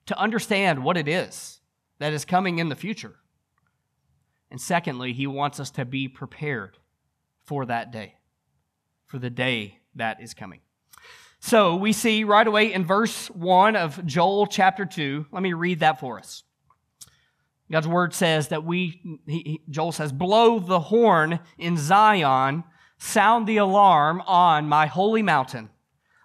to 0.07 0.19
understand 0.19 0.85
what 0.85 0.97
it 0.97 1.09
is 1.09 1.61
that 1.99 2.13
is 2.13 2.25
coming 2.25 2.59
in 2.59 2.69
the 2.69 2.77
future. 2.77 3.17
And 4.51 4.61
secondly, 4.61 5.13
he 5.13 5.27
wants 5.27 5.61
us 5.61 5.71
to 5.73 5.85
be 5.85 6.09
prepared 6.09 6.79
for 7.51 7.67
that 7.67 7.91
day, 7.91 8.15
for 9.07 9.19
the 9.19 9.29
day 9.29 9.81
that 9.97 10.23
is 10.23 10.35
coming. 10.35 10.61
So 11.41 11.75
we 11.75 11.93
see 11.93 12.23
right 12.23 12.47
away 12.47 12.73
in 12.73 12.85
verse 12.85 13.27
1 13.27 13.75
of 13.75 14.07
Joel 14.07 14.47
chapter 14.47 14.87
2, 14.87 15.27
let 15.33 15.43
me 15.43 15.53
read 15.53 15.81
that 15.81 15.99
for 15.99 16.21
us. 16.21 16.45
God's 17.69 17.89
word 17.89 18.15
says 18.15 18.49
that 18.49 18.63
we, 18.63 19.19
he, 19.27 19.63
Joel 19.69 19.91
says, 19.91 20.13
blow 20.13 20.61
the 20.61 20.79
horn 20.79 21.41
in 21.59 21.77
Zion, 21.77 22.63
sound 22.99 23.49
the 23.49 23.57
alarm 23.57 24.23
on 24.29 24.69
my 24.69 24.87
holy 24.87 25.23
mountain. 25.23 25.71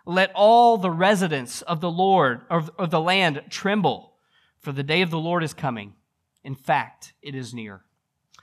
Let 0.06 0.32
all 0.36 0.78
the 0.78 0.92
residents 0.92 1.64
of 1.64 1.82
the 1.82 1.90
Lord, 1.90 2.42
of, 2.52 2.70
of 2.78 2.92
the 2.92 3.02
land, 3.02 3.42
tremble, 3.50 4.14
for 4.60 4.72
the 4.72 4.84
day 4.84 5.02
of 5.02 5.10
the 5.10 5.18
Lord 5.18 5.44
is 5.44 5.56
coming. 5.56 5.96
In 6.44 6.54
fact, 6.54 7.14
it 7.24 7.34
is 7.34 7.52
near. 7.52 7.82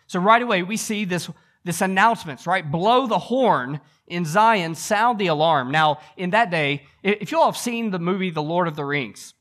So 0.08 0.18
right 0.18 0.42
away, 0.42 0.64
we 0.64 0.76
see 0.76 1.04
this, 1.04 1.30
this 1.64 1.80
announcements, 1.80 2.46
right? 2.46 2.68
Blow 2.68 3.06
the 3.06 3.18
horn 3.18 3.80
in 4.06 4.24
Zion, 4.24 4.74
sound 4.74 5.18
the 5.18 5.28
alarm. 5.28 5.70
Now, 5.70 6.00
in 6.16 6.30
that 6.30 6.50
day, 6.50 6.84
if 7.02 7.32
you 7.32 7.38
all 7.38 7.46
have 7.46 7.56
seen 7.56 7.90
the 7.90 7.98
movie 7.98 8.30
The 8.30 8.42
Lord 8.42 8.68
of 8.68 8.76
the 8.76 8.84
Rings, 8.84 9.34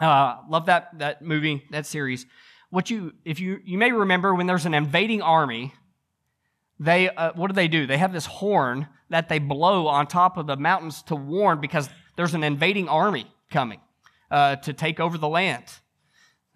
uh, 0.00 0.36
love 0.48 0.66
that, 0.66 0.98
that 0.98 1.22
movie, 1.22 1.62
that 1.70 1.86
series 1.86 2.26
what 2.72 2.88
you 2.88 3.12
if 3.26 3.38
you 3.38 3.60
you 3.64 3.76
may 3.76 3.92
remember 3.92 4.34
when 4.34 4.46
there's 4.46 4.64
an 4.64 4.72
invading 4.72 5.20
army 5.20 5.74
they 6.80 7.10
uh, 7.10 7.30
what 7.34 7.48
do 7.48 7.52
they 7.52 7.68
do 7.68 7.86
they 7.86 7.98
have 7.98 8.14
this 8.14 8.24
horn 8.24 8.88
that 9.10 9.28
they 9.28 9.38
blow 9.38 9.86
on 9.86 10.06
top 10.06 10.38
of 10.38 10.46
the 10.46 10.56
mountains 10.56 11.02
to 11.02 11.14
warn 11.14 11.60
because 11.60 11.90
there's 12.16 12.32
an 12.32 12.42
invading 12.42 12.88
army 12.88 13.26
coming 13.50 13.78
uh, 14.30 14.56
to 14.56 14.72
take 14.72 14.98
over 15.00 15.18
the 15.18 15.28
land 15.28 15.64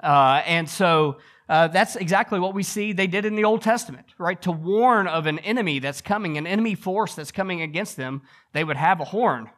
uh, 0.03 0.41
and 0.47 0.71
so 0.71 1.19
uh, 1.49 1.69
that's 1.69 1.97
exactly 1.97 2.41
what 2.41 2.55
we 2.55 2.63
see 2.63 2.93
they 2.93 3.07
did 3.07 3.25
in 3.25 3.35
the 3.37 3.45
old 3.45 3.63
testament 3.63 4.07
right 4.19 4.41
to 4.43 4.53
warn 4.53 5.07
of 5.07 5.27
an 5.27 5.39
enemy 5.41 5.79
that's 5.79 6.01
coming 6.01 6.37
an 6.37 6.47
enemy 6.47 6.75
force 6.75 7.15
that's 7.15 7.33
coming 7.33 7.63
against 7.63 7.97
them 7.97 8.23
they 8.53 8.65
would 8.65 8.77
have 8.77 9.01
a 9.01 9.05
horn 9.05 9.49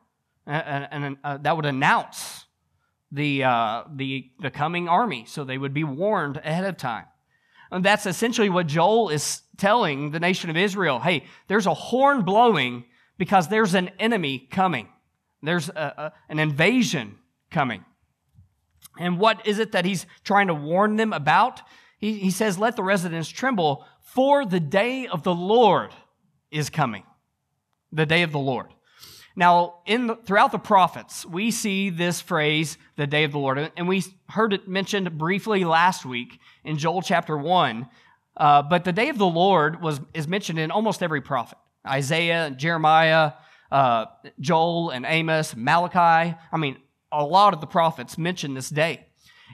and 0.48 1.18
uh, 1.24 1.36
that 1.38 1.56
would 1.56 1.66
announce 1.66 2.46
the, 3.12 3.44
uh, 3.44 3.84
the, 3.94 4.30
the 4.40 4.50
coming 4.50 4.88
army, 4.88 5.24
so 5.26 5.44
they 5.44 5.58
would 5.58 5.74
be 5.74 5.84
warned 5.84 6.38
ahead 6.38 6.64
of 6.64 6.76
time. 6.76 7.04
And 7.70 7.84
that's 7.84 8.06
essentially 8.06 8.48
what 8.48 8.66
Joel 8.66 9.10
is 9.10 9.42
telling 9.56 10.10
the 10.10 10.20
nation 10.20 10.48
of 10.50 10.56
Israel. 10.56 11.00
Hey, 11.00 11.24
there's 11.48 11.66
a 11.66 11.74
horn 11.74 12.22
blowing 12.22 12.84
because 13.18 13.48
there's 13.48 13.74
an 13.74 13.90
enemy 13.98 14.38
coming. 14.50 14.88
There's 15.42 15.68
a, 15.68 15.72
a, 15.74 16.12
an 16.28 16.38
invasion 16.38 17.16
coming. 17.50 17.84
And 18.98 19.18
what 19.18 19.46
is 19.46 19.58
it 19.58 19.72
that 19.72 19.84
he's 19.84 20.06
trying 20.24 20.48
to 20.48 20.54
warn 20.54 20.96
them 20.96 21.12
about? 21.12 21.62
He, 21.98 22.14
he 22.14 22.30
says, 22.30 22.58
Let 22.58 22.76
the 22.76 22.82
residents 22.82 23.28
tremble, 23.28 23.84
for 24.00 24.44
the 24.44 24.60
day 24.60 25.06
of 25.06 25.22
the 25.22 25.34
Lord 25.34 25.90
is 26.50 26.70
coming. 26.70 27.04
The 27.92 28.06
day 28.06 28.22
of 28.22 28.32
the 28.32 28.38
Lord. 28.38 28.68
Now, 29.36 29.82
in 29.86 30.08
the, 30.08 30.16
throughout 30.16 30.50
the 30.50 30.58
prophets, 30.58 31.24
we 31.24 31.52
see 31.52 31.90
this 31.90 32.20
phrase, 32.20 32.76
the 32.96 33.06
day 33.06 33.22
of 33.22 33.30
the 33.30 33.38
Lord, 33.38 33.70
and 33.76 33.86
we 33.86 34.02
heard 34.28 34.52
it 34.52 34.66
mentioned 34.66 35.16
briefly 35.16 35.64
last 35.64 36.04
week 36.04 36.40
in 36.64 36.76
Joel 36.76 37.02
chapter 37.02 37.38
1. 37.38 37.86
Uh, 38.36 38.62
but 38.62 38.84
the 38.84 38.92
day 38.92 39.08
of 39.08 39.18
the 39.18 39.26
Lord 39.26 39.80
was, 39.80 40.00
is 40.12 40.26
mentioned 40.26 40.58
in 40.58 40.72
almost 40.72 41.02
every 41.02 41.20
prophet 41.20 41.58
Isaiah, 41.86 42.50
Jeremiah, 42.50 43.32
uh, 43.70 44.06
Joel, 44.40 44.90
and 44.90 45.06
Amos, 45.06 45.54
Malachi. 45.54 46.36
I 46.50 46.56
mean, 46.56 46.78
a 47.10 47.24
lot 47.24 47.54
of 47.54 47.60
the 47.60 47.66
prophets 47.66 48.18
mention 48.18 48.54
this 48.54 48.70
day. 48.70 49.06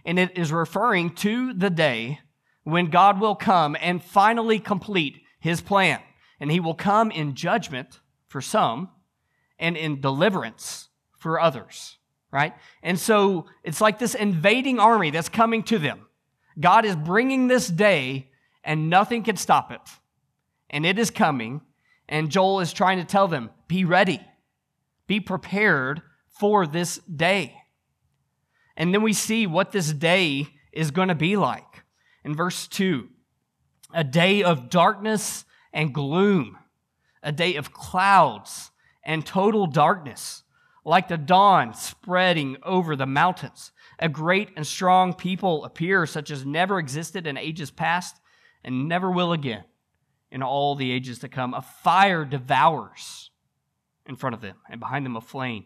And 0.04 0.18
it 0.18 0.37
is 0.37 0.52
referring 0.52 1.14
to 1.16 1.52
the 1.54 1.70
day 1.70 2.20
when 2.64 2.87
God 2.87 3.20
will 3.20 3.34
come 3.34 3.76
and 3.80 4.02
finally 4.02 4.58
complete 4.58 5.23
his 5.38 5.61
plan. 5.61 6.00
And 6.40 6.50
he 6.50 6.61
will 6.61 6.75
come 6.75 7.11
in 7.11 7.34
judgment 7.34 8.00
for 8.26 8.40
some 8.40 8.90
and 9.58 9.76
in 9.76 10.00
deliverance 10.00 10.88
for 11.18 11.40
others, 11.40 11.99
right? 12.30 12.54
And 12.82 12.99
so 12.99 13.46
it's 13.62 13.80
like 13.80 13.99
this 13.99 14.14
invading 14.14 14.80
army 14.80 15.11
that's 15.11 15.28
coming 15.28 15.62
to 15.64 15.78
them. 15.78 16.06
God 16.58 16.84
is 16.84 16.96
bringing 16.96 17.49
this 17.49 17.68
day, 17.68 18.30
and 18.62 18.90
nothing 18.90 19.23
can 19.23 19.37
stop 19.37 19.73
it. 19.73 19.80
And 20.70 20.84
it 20.84 20.99
is 20.99 21.11
coming, 21.11 21.62
and 22.08 22.30
Joel 22.30 22.61
is 22.61 22.73
trying 22.73 22.99
to 22.99 23.04
tell 23.04 23.28
them 23.28 23.50
be 23.68 23.84
ready, 23.84 24.20
be 25.06 25.20
prepared 25.20 26.02
for 26.38 26.66
this 26.66 26.98
day. 26.98 27.56
And 28.76 28.92
then 28.92 29.02
we 29.02 29.12
see 29.12 29.46
what 29.46 29.72
this 29.72 29.92
day 29.92 30.48
is 30.72 30.90
going 30.90 31.08
to 31.08 31.14
be 31.14 31.36
like. 31.36 31.84
In 32.24 32.34
verse 32.34 32.66
2, 32.68 33.08
a 33.92 34.02
day 34.02 34.42
of 34.42 34.70
darkness 34.70 35.44
and 35.72 35.94
gloom, 35.94 36.58
a 37.22 37.32
day 37.32 37.56
of 37.56 37.72
clouds 37.72 38.70
and 39.04 39.24
total 39.24 39.66
darkness, 39.66 40.42
like 40.84 41.08
the 41.08 41.16
dawn 41.16 41.74
spreading 41.74 42.56
over 42.62 42.96
the 42.96 43.06
mountains. 43.06 43.72
A 43.98 44.08
great 44.08 44.50
and 44.56 44.66
strong 44.66 45.14
people 45.14 45.64
appear, 45.64 46.06
such 46.06 46.30
as 46.30 46.44
never 46.44 46.78
existed 46.78 47.26
in 47.26 47.36
ages 47.36 47.70
past 47.70 48.16
and 48.64 48.88
never 48.88 49.10
will 49.10 49.32
again 49.32 49.64
in 50.30 50.42
all 50.42 50.74
the 50.74 50.90
ages 50.90 51.20
to 51.20 51.28
come. 51.28 51.54
A 51.54 51.62
fire 51.62 52.24
devours 52.24 53.30
in 54.06 54.16
front 54.16 54.34
of 54.34 54.40
them, 54.40 54.56
and 54.68 54.80
behind 54.80 55.06
them 55.06 55.16
a 55.16 55.20
flame. 55.20 55.64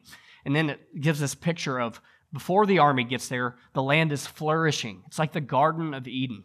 And 0.48 0.56
then 0.56 0.70
it 0.70 0.98
gives 0.98 1.20
this 1.20 1.34
picture 1.34 1.78
of 1.78 2.00
before 2.32 2.64
the 2.64 2.78
army 2.78 3.04
gets 3.04 3.28
there, 3.28 3.56
the 3.74 3.82
land 3.82 4.12
is 4.12 4.26
flourishing. 4.26 5.02
It's 5.06 5.18
like 5.18 5.34
the 5.34 5.42
Garden 5.42 5.92
of 5.92 6.08
Eden. 6.08 6.44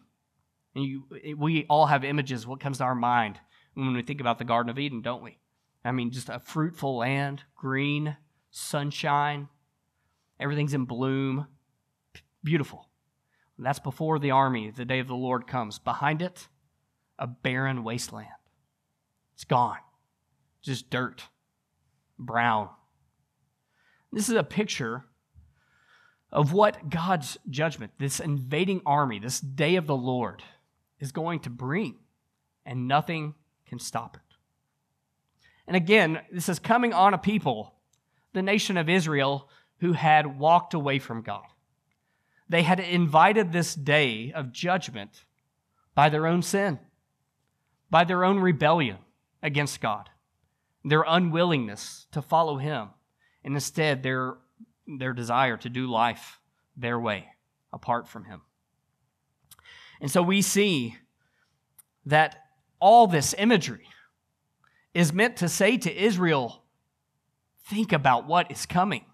And 0.74 0.84
you, 0.84 1.04
we 1.38 1.64
all 1.70 1.86
have 1.86 2.04
images, 2.04 2.46
what 2.46 2.60
comes 2.60 2.76
to 2.78 2.84
our 2.84 2.94
mind 2.94 3.40
when 3.72 3.94
we 3.94 4.02
think 4.02 4.20
about 4.20 4.36
the 4.36 4.44
Garden 4.44 4.68
of 4.68 4.78
Eden, 4.78 5.00
don't 5.00 5.22
we? 5.22 5.38
I 5.86 5.92
mean, 5.92 6.10
just 6.10 6.28
a 6.28 6.38
fruitful 6.38 6.98
land, 6.98 7.44
green, 7.56 8.18
sunshine, 8.50 9.48
everything's 10.38 10.74
in 10.74 10.84
bloom. 10.84 11.46
Beautiful. 12.42 12.90
And 13.56 13.64
that's 13.64 13.78
before 13.78 14.18
the 14.18 14.32
army, 14.32 14.70
the 14.70 14.84
day 14.84 14.98
of 14.98 15.08
the 15.08 15.14
Lord 15.14 15.46
comes. 15.46 15.78
Behind 15.78 16.20
it, 16.20 16.48
a 17.18 17.26
barren 17.26 17.84
wasteland. 17.84 18.28
It's 19.32 19.44
gone. 19.44 19.78
Just 20.60 20.90
dirt, 20.90 21.22
brown. 22.18 22.68
This 24.14 24.28
is 24.28 24.36
a 24.36 24.44
picture 24.44 25.04
of 26.30 26.52
what 26.52 26.88
God's 26.88 27.36
judgment, 27.50 27.92
this 27.98 28.20
invading 28.20 28.82
army, 28.86 29.18
this 29.18 29.40
day 29.40 29.74
of 29.74 29.86
the 29.86 29.96
Lord, 29.96 30.42
is 31.00 31.10
going 31.10 31.40
to 31.40 31.50
bring, 31.50 31.96
and 32.64 32.86
nothing 32.86 33.34
can 33.66 33.80
stop 33.80 34.16
it. 34.16 34.36
And 35.66 35.76
again, 35.76 36.20
this 36.32 36.48
is 36.48 36.60
coming 36.60 36.92
on 36.92 37.12
a 37.12 37.18
people, 37.18 37.74
the 38.32 38.42
nation 38.42 38.76
of 38.76 38.88
Israel, 38.88 39.48
who 39.78 39.94
had 39.94 40.38
walked 40.38 40.74
away 40.74 41.00
from 41.00 41.22
God. 41.22 41.44
They 42.48 42.62
had 42.62 42.78
invited 42.78 43.52
this 43.52 43.74
day 43.74 44.32
of 44.32 44.52
judgment 44.52 45.24
by 45.94 46.08
their 46.08 46.26
own 46.26 46.42
sin, 46.42 46.78
by 47.90 48.04
their 48.04 48.24
own 48.24 48.38
rebellion 48.38 48.98
against 49.42 49.80
God, 49.80 50.08
their 50.84 51.04
unwillingness 51.06 52.06
to 52.12 52.22
follow 52.22 52.58
Him, 52.58 52.90
and 53.44 53.54
instead 53.54 54.02
their, 54.02 54.34
their 54.86 55.12
desire 55.12 55.56
to 55.58 55.68
do 55.68 55.86
life 55.86 56.40
their 56.76 56.98
way 56.98 57.26
apart 57.72 58.08
from 58.08 58.24
Him. 58.24 58.42
And 60.00 60.10
so 60.10 60.22
we 60.22 60.42
see 60.42 60.96
that 62.06 62.36
all 62.80 63.06
this 63.06 63.34
imagery 63.38 63.88
is 64.92 65.12
meant 65.12 65.36
to 65.38 65.48
say 65.48 65.76
to 65.76 65.94
Israel, 65.94 66.62
think 67.68 67.92
about 67.92 68.26
what 68.26 68.50
is 68.50 68.66
coming. 68.66 69.04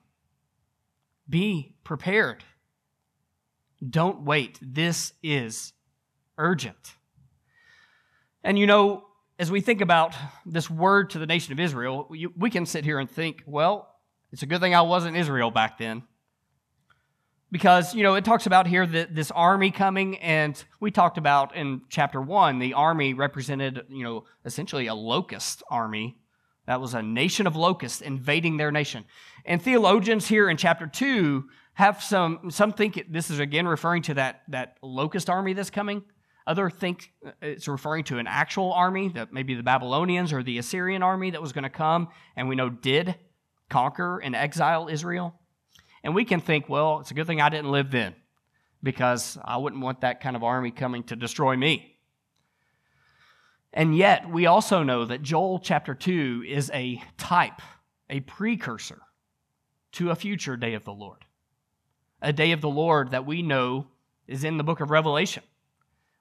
Be 1.29 1.75
prepared. 1.85 2.45
Don't 3.89 4.23
wait. 4.23 4.59
This 4.61 5.13
is 5.23 5.73
urgent. 6.37 6.97
And 8.43 8.59
you 8.59 8.67
know, 8.67 9.05
as 9.39 9.51
we 9.51 9.61
think 9.61 9.81
about 9.81 10.15
this 10.45 10.69
word 10.69 11.11
to 11.11 11.19
the 11.19 11.27
nation 11.27 11.53
of 11.53 11.61
Israel, 11.61 12.11
we 12.37 12.51
can 12.51 12.67
sit 12.67 12.85
here 12.85 12.99
and 12.99 13.09
think, 13.09 13.43
well, 13.47 13.90
it's 14.33 14.43
a 14.43 14.47
good 14.47 14.61
thing 14.61 14.75
I 14.75 14.83
wasn't 14.83 15.17
Israel 15.17 15.51
back 15.51 15.79
then. 15.79 16.03
Because, 17.53 17.97
you 17.97 18.05
know, 18.05 18.15
it 18.15 18.25
talks 18.25 18.47
about 18.47 18.69
here 18.69 18.87
that 18.87 19.13
this 19.13 19.33
army 19.33 19.73
coming, 19.73 20.19
and 20.19 20.63
we 20.79 20.93
talked 20.93 21.19
about 21.19 21.57
in 21.57 21.83
chapter 21.89 22.21
one, 22.21 22.61
the 22.61 22.75
army 22.75 23.13
represented, 23.13 23.87
you 23.89 24.05
know, 24.05 24.25
essentially 24.45 24.87
a 24.87 24.95
locust 24.95 25.65
army. 25.69 26.17
That 26.67 26.81
was 26.81 26.95
a 26.95 27.03
nation 27.03 27.49
of 27.49 27.57
locusts 27.57 28.03
invading 28.03 28.57
their 28.57 28.71
nation. 28.71 29.05
And 29.45 29.61
theologians 29.61 30.29
here 30.29 30.49
in 30.49 30.57
chapter 30.57 30.87
two 30.87 31.49
have 31.75 32.01
some, 32.03 32.53
some 32.53 32.73
think 32.73 33.07
this 33.11 33.31
is 33.31 33.41
again 33.41 33.67
referring 33.67 34.03
to 34.03 34.15
that, 34.15 34.43
that 34.49 34.77
locust 34.81 35.29
army 35.29 35.53
that's 35.53 35.71
coming. 35.71 36.05
Other 36.47 36.71
think 36.71 37.13
uh, 37.27 37.31
it's 37.43 37.67
referring 37.67 38.05
to 38.05 38.19
an 38.19 38.29
actual 38.29 38.73
army, 38.73 39.09
that 39.09 39.33
maybe 39.33 39.55
the 39.55 39.65
Babylonians 39.65 40.33
or 40.33 40.45
the 40.45 40.59
Assyrian 40.59 41.03
army 41.03 41.31
that 41.31 41.43
was 41.43 41.53
going 41.53 41.65
to 41.65 41.71
come, 41.71 42.09
and 42.37 42.49
we 42.49 42.55
know 42.55 42.69
did 42.69 43.17
conquer 43.71 44.19
and 44.19 44.37
exile 44.37 44.89
Israel. 44.89 45.35
And 46.05 46.15
we 46.15 46.25
can 46.25 46.41
think, 46.41 46.69
well, 46.69 47.01
it's 47.01 47.11
a 47.11 47.15
good 47.15 47.27
thing 47.27 47.41
I 47.41 47.49
didn't 47.49 47.71
live 47.71 47.91
then 47.91 48.15
because 48.83 49.39
I 49.43 49.57
wouldn't 49.57 49.83
want 49.83 50.03
that 50.03 50.21
kind 50.21 50.37
of 50.37 50.43
army 50.43 50.71
coming 50.71 51.03
to 51.05 51.17
destroy 51.17 51.57
me. 51.57 51.97
And 53.73 53.97
yet, 53.97 54.29
we 54.29 54.47
also 54.47 54.83
know 54.83 55.05
that 55.05 55.23
Joel 55.23 55.61
chapter 55.61 55.95
2 55.95 56.45
is 56.47 56.71
a 56.75 57.03
type, 57.17 57.63
a 58.09 58.21
precursor 58.21 59.01
to 59.93 60.11
a 60.11 60.17
future 60.17 60.57
day 60.57 60.75
of 60.75 60.85
the 60.85 60.93
Lord. 60.93 61.25
A 62.21 62.33
day 62.33 62.53
of 62.53 62.61
the 62.61 62.69
Lord 62.69 63.13
that 63.13 63.27
we 63.27 63.43
know 63.43 63.87
is 64.27 64.45
in 64.45 64.57
the 64.57 64.65
book 64.65 64.81
of 64.81 64.91
Revelation 64.91 65.43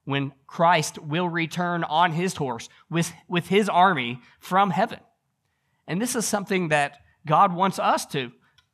when 0.05 0.31
Christ 0.47 0.97
will 0.97 1.29
return 1.29 1.83
on 1.83 2.11
his 2.11 2.35
horse 2.35 2.69
with, 2.89 3.11
with 3.27 3.47
his 3.47 3.69
army 3.69 4.19
from 4.39 4.71
heaven. 4.71 4.99
And 5.87 6.01
this 6.01 6.15
is 6.15 6.25
something 6.25 6.69
that 6.69 6.97
God 7.25 7.53
wants 7.53 7.79
us 7.79 8.05
to 8.07 8.31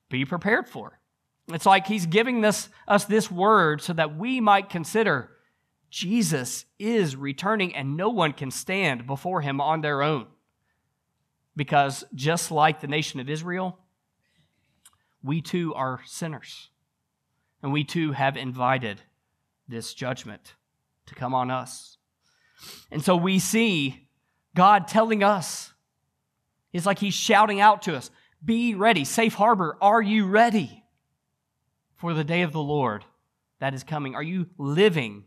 be 0.10 0.25
prepared 0.25 0.68
for. 0.68 1.00
It's 1.48 1.66
like 1.66 1.88
he's 1.88 2.06
giving 2.06 2.42
this, 2.42 2.70
us 2.88 3.06
this 3.06 3.30
word 3.30 3.82
so 3.82 3.94
that 3.94 4.18
we 4.18 4.42
might 4.42 4.70
consider 4.70 5.32
Jesus 5.90 6.66
is 6.80 7.16
returning 7.16 7.75
and 7.75 7.96
no 7.96 8.10
one 8.10 8.34
can 8.34 8.52
stand 8.52 9.08
before 9.08 9.42
him 9.42 9.62
on 9.62 9.82
their 9.82 10.02
own. 10.02 10.28
Because 11.56 12.04
just 12.14 12.52
like 12.52 12.82
the 12.82 12.88
nation 12.88 13.20
of 13.20 13.30
Israel, 13.30 13.78
we 15.24 15.42
too 15.42 15.74
are 15.74 16.02
sinners. 16.06 16.70
And 17.64 17.72
we 17.72 17.84
too 17.84 18.12
have 18.12 18.36
invited 18.36 19.02
this 19.67 19.93
judgment 19.93 20.56
to 21.06 21.15
come 21.15 21.34
on 21.34 21.50
us. 21.50 21.98
And 22.91 23.04
so 23.04 23.15
we 23.15 23.39
see 23.39 24.08
God 24.54 24.88
telling 24.88 25.24
us, 25.24 25.74
it's 26.74 26.86
like 26.86 27.00
he's 27.00 27.13
shouting 27.13 27.62
out 27.62 27.84
to 27.84 27.96
us 27.96 28.12
be 28.45 28.75
ready. 28.75 29.05
Safe 29.05 29.34
harbor, 29.34 29.77
are 29.81 30.01
you 30.01 30.27
ready 30.27 30.84
for 31.95 32.13
the 32.13 32.23
day 32.23 32.43
of 32.43 32.51
the 32.51 32.62
Lord 32.62 33.03
that 33.60 33.73
is 33.73 33.84
coming? 33.84 34.15
Are 34.15 34.23
you 34.23 34.47
living 34.58 35.25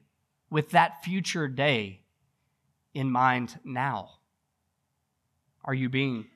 with 0.51 0.71
that 0.71 1.03
future 1.03 1.49
day 1.49 2.03
in 2.95 3.11
mind 3.11 3.59
now? 3.65 4.11
Are 5.65 5.75
you 5.75 5.89
being 5.89 6.27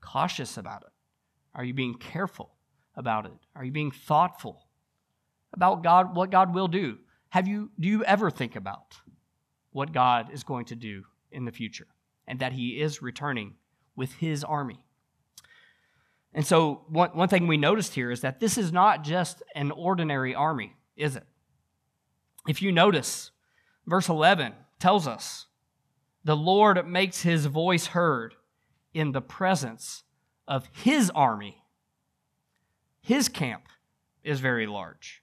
cautious 0.00 0.56
about 0.56 0.82
it? 0.82 0.92
Are 1.54 1.64
you 1.64 1.74
being 1.74 1.94
careful 1.94 2.50
about 2.94 3.26
it? 3.26 3.32
Are 3.54 3.64
you 3.64 3.72
being 3.72 3.90
thoughtful 3.90 4.66
about 5.52 5.82
God, 5.82 6.14
what 6.14 6.30
God 6.30 6.54
will 6.54 6.68
do? 6.68 6.98
Have 7.30 7.48
you, 7.48 7.70
do 7.78 7.88
you 7.88 8.04
ever 8.04 8.30
think 8.30 8.56
about 8.56 8.96
what 9.72 9.92
God 9.92 10.32
is 10.32 10.44
going 10.44 10.66
to 10.66 10.76
do 10.76 11.04
in 11.30 11.44
the 11.44 11.52
future 11.52 11.86
and 12.26 12.38
that 12.40 12.52
He 12.52 12.80
is 12.80 13.02
returning 13.02 13.54
with 13.96 14.12
His 14.14 14.44
army? 14.44 14.84
And 16.32 16.46
so, 16.46 16.82
one, 16.88 17.10
one 17.10 17.28
thing 17.28 17.46
we 17.46 17.56
noticed 17.56 17.94
here 17.94 18.10
is 18.10 18.20
that 18.20 18.38
this 18.38 18.56
is 18.56 18.72
not 18.72 19.02
just 19.02 19.42
an 19.54 19.70
ordinary 19.72 20.34
army, 20.34 20.76
is 20.96 21.16
it? 21.16 21.24
If 22.48 22.62
you 22.62 22.70
notice, 22.72 23.32
verse 23.86 24.08
11 24.08 24.54
tells 24.78 25.08
us 25.08 25.46
the 26.24 26.36
Lord 26.36 26.86
makes 26.86 27.22
his 27.22 27.46
voice 27.46 27.88
heard 27.88 28.34
in 28.94 29.12
the 29.12 29.20
presence 29.20 30.04
of 30.46 30.68
his 30.72 31.10
army. 31.10 31.62
His 33.00 33.28
camp 33.28 33.64
is 34.22 34.40
very 34.40 34.66
large, 34.66 35.22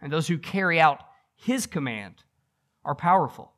and 0.00 0.12
those 0.12 0.28
who 0.28 0.38
carry 0.38 0.80
out 0.80 1.00
his 1.36 1.66
command 1.66 2.22
are 2.84 2.94
powerful. 2.94 3.52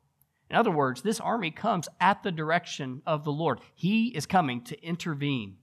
In 0.49 0.57
other 0.57 0.71
words, 0.71 1.01
this 1.01 1.21
army 1.21 1.51
comes 1.51 1.87
at 2.01 2.23
the 2.23 2.31
direction 2.31 3.01
of 3.05 3.23
the 3.23 3.31
Lord. 3.31 3.61
He 3.73 4.07
is 4.07 4.25
coming 4.25 4.61
to 4.65 4.83
intervene 4.83 5.57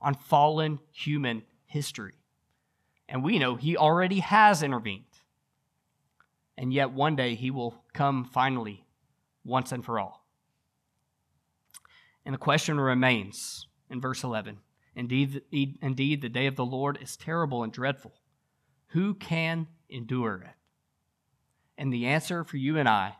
on 0.00 0.14
fallen 0.14 0.78
human 0.92 1.42
history. 1.66 2.14
And 3.08 3.22
we 3.24 3.38
know 3.38 3.56
he 3.56 3.76
already 3.76 4.20
has 4.20 4.62
intervened. 4.62 5.04
And 6.56 6.72
yet 6.72 6.92
one 6.92 7.16
day 7.16 7.34
he 7.34 7.50
will 7.50 7.82
come 7.92 8.24
finally, 8.24 8.84
once 9.44 9.72
and 9.72 9.84
for 9.84 9.98
all. 9.98 10.26
And 12.24 12.34
the 12.34 12.38
question 12.38 12.78
remains 12.78 13.66
in 13.88 14.00
verse 14.00 14.22
11 14.22 14.58
Indeed, 14.94 15.42
indeed, 15.52 16.20
the 16.20 16.28
day 16.28 16.46
of 16.46 16.56
the 16.56 16.64
Lord 16.64 16.98
is 17.00 17.16
terrible 17.16 17.62
and 17.62 17.72
dreadful. 17.72 18.12
Who 18.88 19.14
can 19.14 19.68
endure 19.88 20.42
it? 20.42 20.54
And 21.78 21.92
the 21.92 22.06
answer 22.06 22.44
for 22.44 22.56
you 22.56 22.76
and 22.76 22.88
I 22.88 23.16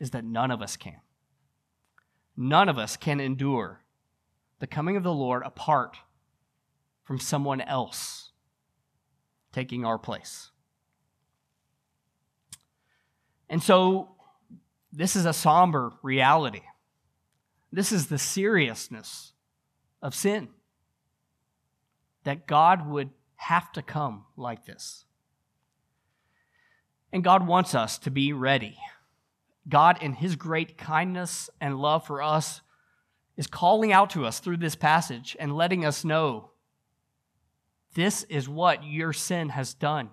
is 0.00 0.10
that 0.10 0.24
none 0.24 0.50
of 0.50 0.60
us 0.60 0.76
can. 0.76 1.00
None 2.36 2.68
of 2.68 2.78
us 2.78 2.96
can 2.96 3.20
endure 3.20 3.81
the 4.62 4.66
coming 4.68 4.96
of 4.96 5.02
the 5.02 5.12
Lord 5.12 5.42
apart 5.44 5.96
from 7.02 7.18
someone 7.18 7.60
else 7.60 8.30
taking 9.52 9.84
our 9.84 9.98
place. 9.98 10.52
And 13.48 13.60
so, 13.60 14.14
this 14.92 15.16
is 15.16 15.26
a 15.26 15.32
somber 15.32 15.90
reality. 16.00 16.60
This 17.72 17.90
is 17.90 18.06
the 18.06 18.18
seriousness 18.18 19.32
of 20.00 20.14
sin. 20.14 20.48
That 22.22 22.46
God 22.46 22.88
would 22.88 23.10
have 23.34 23.72
to 23.72 23.82
come 23.82 24.26
like 24.36 24.64
this. 24.64 25.06
And 27.12 27.24
God 27.24 27.48
wants 27.48 27.74
us 27.74 27.98
to 27.98 28.12
be 28.12 28.32
ready. 28.32 28.78
God, 29.68 30.00
in 30.00 30.12
His 30.12 30.36
great 30.36 30.78
kindness 30.78 31.50
and 31.60 31.80
love 31.80 32.06
for 32.06 32.22
us, 32.22 32.60
is 33.36 33.46
calling 33.46 33.92
out 33.92 34.10
to 34.10 34.26
us 34.26 34.40
through 34.40 34.58
this 34.58 34.74
passage 34.74 35.36
and 35.40 35.56
letting 35.56 35.84
us 35.84 36.04
know 36.04 36.50
this 37.94 38.24
is 38.24 38.48
what 38.48 38.84
your 38.84 39.12
sin 39.12 39.50
has 39.50 39.74
done. 39.74 40.10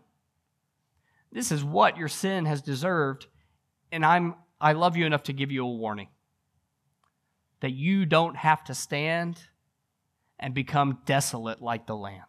This 1.32 1.52
is 1.52 1.64
what 1.64 1.98
your 1.98 2.08
sin 2.08 2.46
has 2.46 2.62
deserved. 2.62 3.28
And 3.92 4.06
I'm, 4.06 4.36
I 4.60 4.74
love 4.74 4.98
you 4.98 5.06
enough 5.06 5.24
to 5.24 5.34
give 5.34 5.52
you 5.52 5.64
a 5.64 5.70
warning 5.70 6.08
that 7.62 7.72
you 7.72 8.06
don't 8.06 8.38
have 8.38 8.64
to 8.66 8.74
stand 8.74 9.42
and 10.40 10.54
become 10.54 11.00
desolate 11.06 11.62
like 11.62 11.88
the 11.88 11.96
land. 11.96 12.24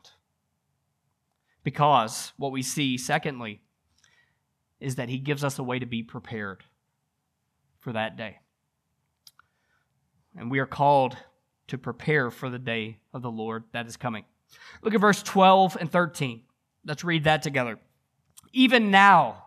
Because 1.63 2.33
what 2.37 2.53
we 2.53 2.63
see, 2.63 2.99
secondly, 2.99 3.61
is 4.81 4.97
that 4.97 5.09
he 5.09 5.19
gives 5.19 5.45
us 5.45 5.59
a 5.59 5.63
way 5.63 5.79
to 5.79 5.87
be 5.87 6.03
prepared 6.03 6.65
for 7.79 7.93
that 7.93 8.17
day 8.17 8.40
and 10.37 10.51
we 10.51 10.59
are 10.59 10.67
called 10.67 11.17
to 11.69 11.79
prepare 11.79 12.31
for 12.31 12.51
the 12.51 12.59
day 12.59 12.99
of 13.13 13.23
the 13.23 13.31
Lord 13.31 13.65
that 13.73 13.87
is 13.87 13.97
coming. 13.97 14.25
Look 14.83 14.95
at 14.95 15.01
verse 15.01 15.23
12 15.23 15.77
and 15.81 15.91
13. 15.91 16.43
Let's 16.85 17.05
read 17.05 17.25
that 17.25 17.43
together. 17.43 17.79
Even 18.53 18.91
now, 18.91 19.45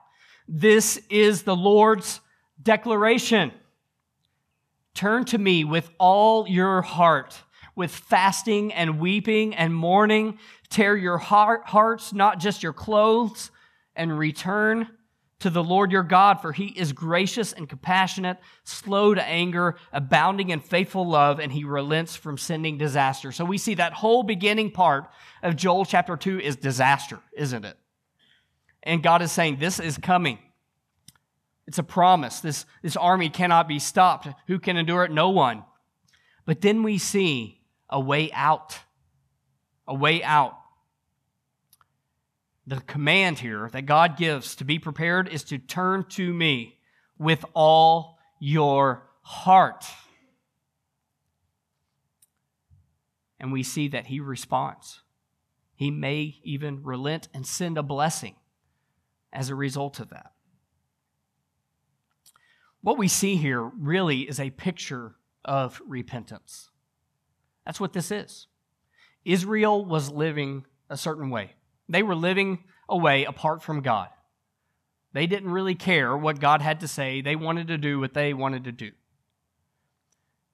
this 0.47 0.99
is 1.09 1.43
the 1.43 1.55
Lord's 1.55 2.21
declaration. 2.61 3.51
Turn 4.93 5.25
to 5.25 5.37
me 5.37 5.63
with 5.63 5.89
all 5.97 6.47
your 6.47 6.81
heart, 6.81 7.41
with 7.75 7.91
fasting 7.91 8.71
and 8.73 8.99
weeping 8.99 9.55
and 9.55 9.73
mourning. 9.73 10.37
Tear 10.69 10.95
your 10.95 11.17
heart, 11.17 11.63
hearts, 11.65 12.13
not 12.13 12.39
just 12.39 12.63
your 12.63 12.73
clothes, 12.73 13.51
and 13.95 14.17
return 14.17 14.87
to 15.43 15.49
the 15.49 15.63
Lord 15.63 15.91
your 15.91 16.03
God, 16.03 16.41
for 16.41 16.53
he 16.53 16.67
is 16.67 16.93
gracious 16.93 17.51
and 17.51 17.67
compassionate, 17.67 18.37
slow 18.63 19.13
to 19.13 19.21
anger, 19.21 19.75
abounding 19.91 20.51
in 20.51 20.61
faithful 20.61 21.05
love, 21.05 21.41
and 21.41 21.51
he 21.51 21.65
relents 21.65 22.15
from 22.15 22.37
sending 22.37 22.77
disaster. 22.77 23.33
So 23.33 23.43
we 23.43 23.57
see 23.57 23.73
that 23.73 23.91
whole 23.91 24.23
beginning 24.23 24.71
part 24.71 25.09
of 25.41 25.57
Joel 25.57 25.83
chapter 25.83 26.15
2 26.15 26.39
is 26.39 26.55
disaster, 26.55 27.19
isn't 27.33 27.65
it? 27.65 27.75
And 28.83 29.03
God 29.03 29.21
is 29.21 29.33
saying, 29.33 29.57
This 29.57 29.81
is 29.81 29.97
coming. 29.97 30.39
It's 31.67 31.77
a 31.77 31.83
promise. 31.83 32.39
This, 32.39 32.65
this 32.81 32.95
army 32.95 33.29
cannot 33.29 33.67
be 33.67 33.79
stopped. 33.79 34.29
Who 34.47 34.59
can 34.59 34.77
endure 34.77 35.03
it? 35.03 35.11
No 35.11 35.29
one. 35.29 35.65
But 36.45 36.61
then 36.61 36.83
we 36.83 36.97
see 36.97 37.59
a 37.89 37.99
way 37.99 38.31
out. 38.31 38.79
A 39.89 39.93
way 39.93 40.23
out. 40.23 40.57
The 42.65 42.81
command 42.81 43.39
here 43.39 43.69
that 43.73 43.85
God 43.85 44.17
gives 44.17 44.55
to 44.55 44.63
be 44.63 44.79
prepared 44.79 45.27
is 45.27 45.43
to 45.45 45.57
turn 45.57 46.05
to 46.11 46.33
me 46.33 46.77
with 47.17 47.43
all 47.53 48.17
your 48.39 49.09
heart. 49.21 49.85
And 53.39 53.51
we 53.51 53.63
see 53.63 53.89
that 53.89 54.07
he 54.07 54.21
responds. 54.21 55.01
He 55.75 55.91
may 55.91 56.39
even 56.43 56.83
relent 56.83 57.27
and 57.33 57.45
send 57.45 57.77
a 57.77 57.83
blessing 57.83 58.35
as 59.33 59.49
a 59.49 59.55
result 59.55 59.99
of 59.99 60.09
that. 60.11 60.31
What 62.81 62.97
we 62.97 63.07
see 63.07 63.35
here 63.35 63.61
really 63.61 64.21
is 64.21 64.39
a 64.39 64.49
picture 64.51 65.15
of 65.43 65.81
repentance. 65.87 66.69
That's 67.65 67.79
what 67.79 67.93
this 67.93 68.11
is. 68.11 68.47
Israel 69.25 69.83
was 69.85 70.11
living 70.11 70.65
a 70.89 70.97
certain 70.97 71.29
way. 71.29 71.53
They 71.89 72.03
were 72.03 72.15
living 72.15 72.63
away 72.89 73.25
apart 73.25 73.61
from 73.61 73.81
God. 73.81 74.09
They 75.13 75.27
didn't 75.27 75.51
really 75.51 75.75
care 75.75 76.17
what 76.17 76.39
God 76.39 76.61
had 76.61 76.79
to 76.79 76.87
say. 76.87 77.21
They 77.21 77.35
wanted 77.35 77.67
to 77.67 77.77
do 77.77 77.99
what 77.99 78.13
they 78.13 78.33
wanted 78.33 78.63
to 78.63 78.71
do. 78.71 78.91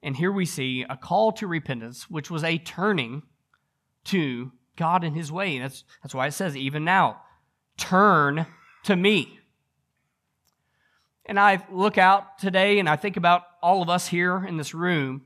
And 0.02 0.16
here 0.16 0.32
we 0.32 0.46
see 0.46 0.84
a 0.88 0.96
call 0.96 1.32
to 1.32 1.46
repentance, 1.46 2.10
which 2.10 2.30
was 2.30 2.44
a 2.44 2.58
turning 2.58 3.22
to 4.04 4.52
God 4.76 5.04
and 5.04 5.16
his 5.16 5.30
way. 5.30 5.58
That's, 5.58 5.84
that's 6.02 6.14
why 6.14 6.26
it 6.26 6.32
says, 6.32 6.56
even 6.56 6.84
now, 6.84 7.20
turn 7.76 8.46
to 8.84 8.96
me. 8.96 9.40
And 11.26 11.38
I 11.38 11.64
look 11.70 11.98
out 11.98 12.38
today 12.38 12.78
and 12.78 12.88
I 12.88 12.96
think 12.96 13.16
about 13.16 13.42
all 13.62 13.82
of 13.82 13.88
us 13.88 14.08
here 14.08 14.44
in 14.44 14.56
this 14.56 14.74
room, 14.74 15.22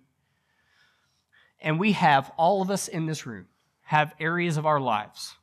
and 1.61 1.79
we 1.79 1.93
have, 1.93 2.31
all 2.37 2.61
of 2.61 2.71
us 2.71 2.89
in 2.89 3.07
this 3.07 3.27
room, 3.27 3.47
have 3.83 4.15
areas 4.21 4.57
of 4.57 4.67
our 4.67 4.81
lives 4.81 5.37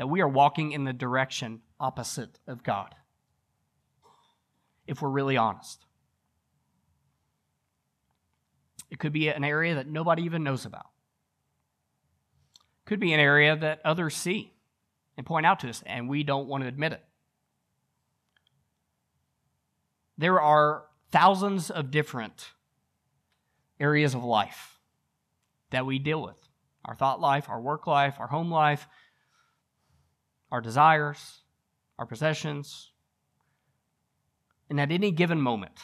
that 0.00 0.06
we 0.06 0.22
are 0.22 0.28
walking 0.28 0.72
in 0.72 0.84
the 0.84 0.94
direction 0.94 1.60
opposite 1.78 2.38
of 2.46 2.62
God. 2.62 2.94
If 4.86 5.02
we're 5.02 5.10
really 5.10 5.36
honest, 5.36 5.84
it 8.90 8.98
could 8.98 9.12
be 9.12 9.28
an 9.28 9.44
area 9.44 9.74
that 9.74 9.86
nobody 9.86 10.22
even 10.22 10.42
knows 10.42 10.64
about, 10.64 10.86
could 12.86 12.98
be 12.98 13.12
an 13.12 13.20
area 13.20 13.54
that 13.54 13.82
others 13.84 14.16
see 14.16 14.54
and 15.18 15.26
point 15.26 15.44
out 15.44 15.60
to 15.60 15.68
us, 15.68 15.82
and 15.84 16.08
we 16.08 16.22
don't 16.22 16.48
want 16.48 16.62
to 16.64 16.68
admit 16.68 16.92
it. 16.92 17.04
There 20.16 20.40
are 20.40 20.84
thousands 21.10 21.70
of 21.70 21.90
different 21.90 22.52
areas 23.78 24.14
of 24.14 24.24
life 24.24 24.78
that 25.68 25.84
we 25.84 25.98
deal 25.98 26.22
with 26.22 26.48
our 26.86 26.94
thought 26.94 27.20
life, 27.20 27.50
our 27.50 27.60
work 27.60 27.86
life, 27.86 28.14
our 28.18 28.28
home 28.28 28.50
life, 28.50 28.88
our 30.50 30.60
desires, 30.60 31.42
our 31.98 32.06
possessions. 32.06 32.92
And 34.68 34.80
at 34.80 34.90
any 34.90 35.10
given 35.10 35.40
moment, 35.40 35.78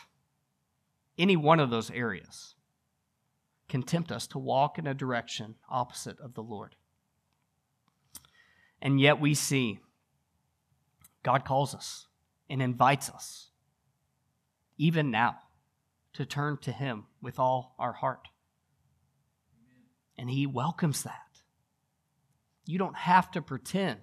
any 1.19 1.37
one 1.37 1.61
of 1.61 1.71
those 1.71 1.91
areas 1.91 2.55
can 3.69 3.83
tempt 3.83 4.13
us 4.13 4.27
to 4.29 4.39
walk 4.39 4.79
in 4.79 4.87
a 4.87 4.95
direction 4.95 5.57
opposite 5.69 6.21
of 6.21 6.35
the 6.35 6.43
Lord. 6.43 6.77
And 8.81 9.01
yet 9.01 9.21
we 9.21 9.35
see 9.35 9.81
God 11.23 11.45
calls 11.45 11.75
us 11.75 12.07
and 12.49 12.63
invites 12.63 13.11
us, 13.11 13.51
even 14.79 15.11
now, 15.11 15.39
to 16.13 16.25
turn 16.25 16.59
to 16.59 16.71
Him 16.71 17.07
with 17.21 17.39
all 17.39 17.75
our 17.79 17.93
heart. 17.93 18.29
And 20.17 20.31
He 20.31 20.47
welcomes 20.47 21.03
that. 21.03 21.41
You 22.65 22.79
don't 22.79 22.97
have 22.97 23.31
to 23.33 23.43
pretend 23.43 24.01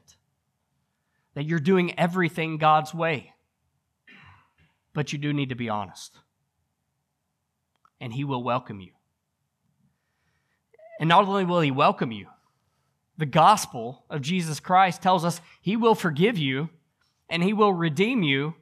that 1.35 1.45
you're 1.45 1.59
doing 1.59 1.97
everything 1.99 2.57
God's 2.57 2.93
way, 2.93 3.33
but 4.93 5.11
you 5.11 5.19
do 5.19 5.33
need 5.33 5.49
to 5.49 5.55
be 5.55 5.69
honest. 5.69 6.17
And 7.99 8.13
He 8.13 8.23
will 8.23 8.43
welcome 8.43 8.79
you. 8.79 8.91
And 10.99 11.09
not 11.09 11.25
only 11.25 11.45
will 11.45 11.61
He 11.61 11.71
welcome 11.71 12.11
you, 12.11 12.27
the 13.17 13.25
gospel 13.25 14.05
of 14.09 14.21
Jesus 14.21 14.59
Christ 14.59 15.01
tells 15.01 15.23
us 15.23 15.39
he 15.61 15.77
will 15.77 15.95
forgive 15.95 16.37
you 16.37 16.69
and 17.29 17.43
he 17.43 17.53
will 17.53 17.73
redeem 17.73 18.23
you 18.23 18.55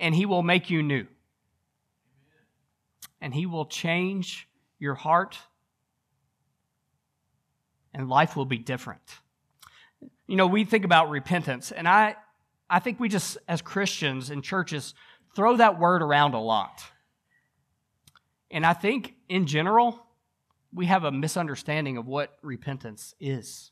and 0.00 0.14
he 0.14 0.26
will 0.26 0.42
make 0.42 0.70
you 0.70 0.82
new. 0.82 1.06
And 3.20 3.34
he 3.34 3.46
will 3.46 3.66
change 3.66 4.48
your 4.78 4.94
heart 4.94 5.38
and 7.92 8.08
life 8.08 8.34
will 8.34 8.46
be 8.46 8.58
different. 8.58 9.02
You 10.26 10.36
know, 10.36 10.46
we 10.46 10.64
think 10.64 10.84
about 10.84 11.10
repentance 11.10 11.72
and 11.72 11.88
I 11.88 12.16
I 12.68 12.78
think 12.78 12.98
we 12.98 13.08
just 13.08 13.36
as 13.46 13.60
Christians 13.60 14.30
and 14.30 14.42
churches 14.42 14.94
throw 15.36 15.56
that 15.56 15.78
word 15.78 16.02
around 16.02 16.34
a 16.34 16.40
lot. 16.40 16.82
And 18.50 18.64
I 18.64 18.72
think 18.72 19.14
in 19.28 19.46
general 19.46 20.04
we 20.72 20.86
have 20.86 21.04
a 21.04 21.12
misunderstanding 21.12 21.96
of 21.96 22.06
what 22.06 22.36
repentance 22.42 23.14
is. 23.20 23.70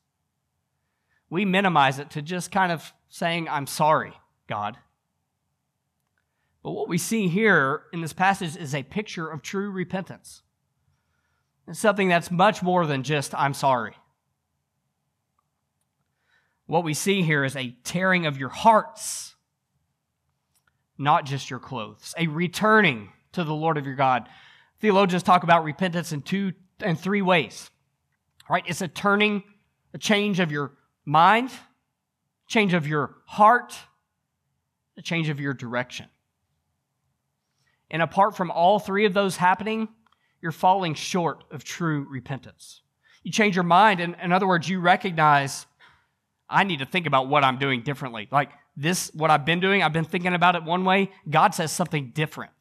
We 1.30 1.44
minimize 1.44 1.98
it 1.98 2.10
to 2.10 2.22
just 2.22 2.52
kind 2.52 2.70
of 2.70 2.92
saying, 3.08 3.48
I'm 3.48 3.66
sorry, 3.66 4.12
God. 4.48 4.76
But 6.62 6.72
what 6.72 6.88
we 6.88 6.98
see 6.98 7.28
here 7.28 7.84
in 7.92 8.02
this 8.02 8.12
passage 8.12 8.56
is 8.56 8.74
a 8.74 8.82
picture 8.82 9.28
of 9.28 9.42
true 9.42 9.70
repentance. 9.70 10.42
It's 11.66 11.78
something 11.78 12.08
that's 12.08 12.30
much 12.30 12.62
more 12.62 12.86
than 12.86 13.02
just, 13.02 13.34
I'm 13.34 13.54
sorry. 13.54 13.96
What 16.66 16.84
we 16.84 16.94
see 16.94 17.22
here 17.22 17.44
is 17.44 17.56
a 17.56 17.76
tearing 17.84 18.26
of 18.26 18.38
your 18.38 18.48
hearts, 18.48 19.34
not 20.96 21.26
just 21.26 21.50
your 21.50 21.58
clothes, 21.58 22.14
a 22.16 22.26
returning 22.28 23.10
to 23.32 23.44
the 23.44 23.54
Lord 23.54 23.76
of 23.76 23.86
your 23.86 23.96
God. 23.96 24.28
Theologians 24.80 25.22
talk 25.22 25.42
about 25.42 25.64
repentance 25.64 26.12
in 26.12 26.22
two 26.22 26.52
and 26.80 26.98
three 26.98 27.22
ways. 27.22 27.70
Right? 28.48 28.64
It's 28.66 28.82
a 28.82 28.88
turning, 28.88 29.42
a 29.94 29.98
change 29.98 30.40
of 30.40 30.50
your 30.50 30.72
mind, 31.04 31.50
change 32.46 32.74
of 32.74 32.86
your 32.86 33.16
heart, 33.24 33.74
a 34.98 35.02
change 35.02 35.28
of 35.28 35.40
your 35.40 35.54
direction. 35.54 36.06
And 37.90 38.02
apart 38.02 38.36
from 38.36 38.50
all 38.50 38.78
three 38.78 39.04
of 39.04 39.14
those 39.14 39.36
happening, 39.36 39.88
you're 40.40 40.52
falling 40.52 40.94
short 40.94 41.44
of 41.50 41.64
true 41.64 42.06
repentance. 42.10 42.82
You 43.22 43.30
change 43.30 43.54
your 43.54 43.62
mind, 43.62 44.00
and 44.00 44.16
in 44.22 44.32
other 44.32 44.48
words, 44.48 44.68
you 44.68 44.80
recognize, 44.80 45.66
I 46.52 46.64
need 46.64 46.80
to 46.80 46.86
think 46.86 47.06
about 47.06 47.28
what 47.28 47.42
I'm 47.42 47.58
doing 47.58 47.82
differently. 47.82 48.28
Like 48.30 48.50
this, 48.76 49.10
what 49.14 49.30
I've 49.30 49.44
been 49.44 49.60
doing, 49.60 49.82
I've 49.82 49.92
been 49.92 50.04
thinking 50.04 50.34
about 50.34 50.54
it 50.54 50.62
one 50.62 50.84
way. 50.84 51.10
God 51.28 51.54
says 51.54 51.72
something 51.72 52.12
different. 52.14 52.52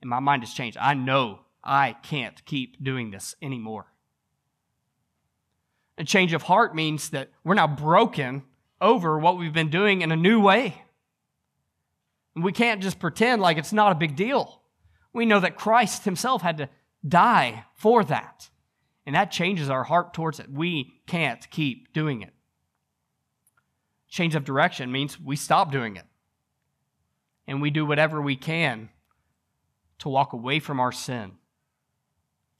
And 0.00 0.08
my 0.08 0.20
mind 0.20 0.42
has 0.42 0.52
changed. 0.52 0.78
I 0.80 0.94
know 0.94 1.40
I 1.62 1.96
can't 2.02 2.44
keep 2.44 2.82
doing 2.82 3.10
this 3.10 3.34
anymore. 3.42 3.86
A 5.98 6.04
change 6.04 6.32
of 6.32 6.42
heart 6.42 6.74
means 6.74 7.10
that 7.10 7.30
we're 7.44 7.54
now 7.54 7.66
broken 7.66 8.42
over 8.80 9.18
what 9.18 9.38
we've 9.38 9.52
been 9.52 9.70
doing 9.70 10.02
in 10.02 10.12
a 10.12 10.16
new 10.16 10.40
way. 10.40 10.82
We 12.34 12.52
can't 12.52 12.82
just 12.82 12.98
pretend 12.98 13.40
like 13.40 13.56
it's 13.56 13.72
not 13.72 13.92
a 13.92 13.96
big 13.96 14.14
deal. 14.14 14.60
We 15.12 15.24
know 15.24 15.40
that 15.40 15.56
Christ 15.56 16.04
himself 16.04 16.42
had 16.42 16.58
to 16.58 16.68
die 17.06 17.64
for 17.74 18.04
that. 18.04 18.50
And 19.06 19.14
that 19.14 19.30
changes 19.30 19.70
our 19.70 19.84
heart 19.84 20.12
towards 20.12 20.40
it. 20.40 20.50
We 20.50 21.00
can't 21.06 21.48
keep 21.50 21.92
doing 21.92 22.22
it. 22.22 22.32
Change 24.08 24.34
of 24.34 24.44
direction 24.44 24.92
means 24.92 25.20
we 25.20 25.36
stop 25.36 25.72
doing 25.72 25.96
it. 25.96 26.04
And 27.46 27.60
we 27.60 27.70
do 27.70 27.86
whatever 27.86 28.20
we 28.20 28.36
can 28.36 28.88
to 29.98 30.08
walk 30.08 30.32
away 30.32 30.58
from 30.58 30.80
our 30.80 30.92
sin 30.92 31.32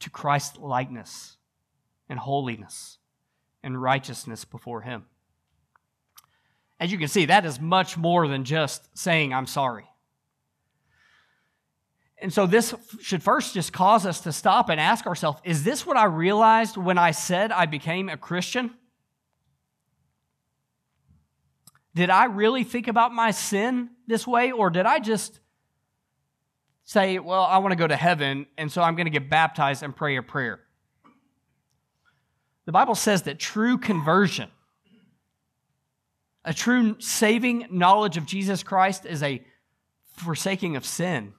to 0.01 0.11
Christ's 0.11 0.59
likeness 0.59 1.37
and 2.09 2.19
holiness 2.19 2.99
and 3.63 3.81
righteousness 3.81 4.45
before 4.45 4.83
Him. 4.83 5.07
As 6.79 6.93
you 6.93 6.99
can 6.99 7.09
see, 7.09 7.27
that 7.27 7.47
is 7.47 7.61
much 7.61 7.97
more 7.97 8.29
than 8.29 8.45
just 8.45 8.97
saying, 8.97 9.33
I'm 9.33 9.47
sorry. 9.47 9.87
And 12.19 12.33
so 12.33 12.47
this 12.47 12.75
should 13.01 13.23
first 13.23 13.55
just 13.55 13.73
cause 13.73 14.07
us 14.07 14.21
to 14.21 14.33
stop 14.33 14.69
and 14.69 14.81
ask 14.81 15.07
ourselves 15.07 15.41
is 15.45 15.65
this 15.65 15.87
what 15.87 15.97
I 15.97 16.05
realized 16.05 16.77
when 16.77 16.99
I 16.99 17.11
said 17.11 17.53
I 17.53 17.67
became 17.67 18.09
a 18.09 18.17
Christian? 18.17 18.71
Did 21.97 22.11
I 22.11 22.27
really 22.27 22.63
think 22.63 22.89
about 22.89 23.15
my 23.15 23.31
sin 23.31 23.89
this 24.07 24.27
way, 24.27 24.53
or 24.53 24.69
did 24.69 24.85
I 24.85 24.99
just 24.99 25.41
say, 26.85 27.19
well, 27.19 27.43
I 27.43 27.57
want 27.57 27.73
to 27.73 27.77
go 27.77 27.87
to 27.87 27.97
heaven, 27.97 28.47
and 28.59 28.71
so 28.71 28.83
I'm 28.83 28.97
going 28.97 29.07
to 29.07 29.11
get 29.11 29.31
baptized 29.31 29.83
and 29.83 29.97
pray 29.97 30.17
a 30.17 30.23
prayer? 30.23 30.61
The 32.67 32.73
Bible 32.73 32.97
says 32.97 33.23
that 33.23 33.39
true 33.39 33.79
conversion, 33.79 34.51
a 36.45 36.53
true 36.53 36.97
saving 37.01 37.69
knowledge 37.71 38.19
of 38.19 38.27
Jesus 38.27 38.63
Christ, 38.63 39.07
is 39.07 39.23
a 39.23 39.43
forsaking 40.13 40.77
of 40.77 40.85
sin 40.85 41.33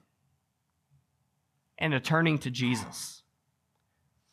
and 1.78 1.94
a 1.94 2.00
turning 2.00 2.36
to 2.38 2.50
Jesus. 2.50 3.22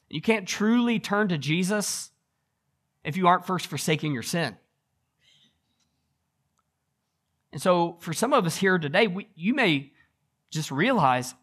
You 0.09 0.23
can't 0.23 0.47
truly 0.47 0.99
turn 0.99 1.27
to 1.27 1.37
Jesus 1.37 2.09
if 3.03 3.15
you 3.15 3.27
aren't 3.27 3.45
first 3.45 3.67
forsaking 3.67 4.11
your 4.11 4.23
sin. 4.23 4.57
And 7.55 7.61
so, 7.61 7.95
for 8.01 8.11
some 8.11 8.33
of 8.33 8.45
us 8.45 8.57
here 8.57 8.77
today, 8.77 9.07
we, 9.07 9.29
you 9.33 9.53
may 9.53 9.93
just 10.49 10.71
realize 10.71 11.33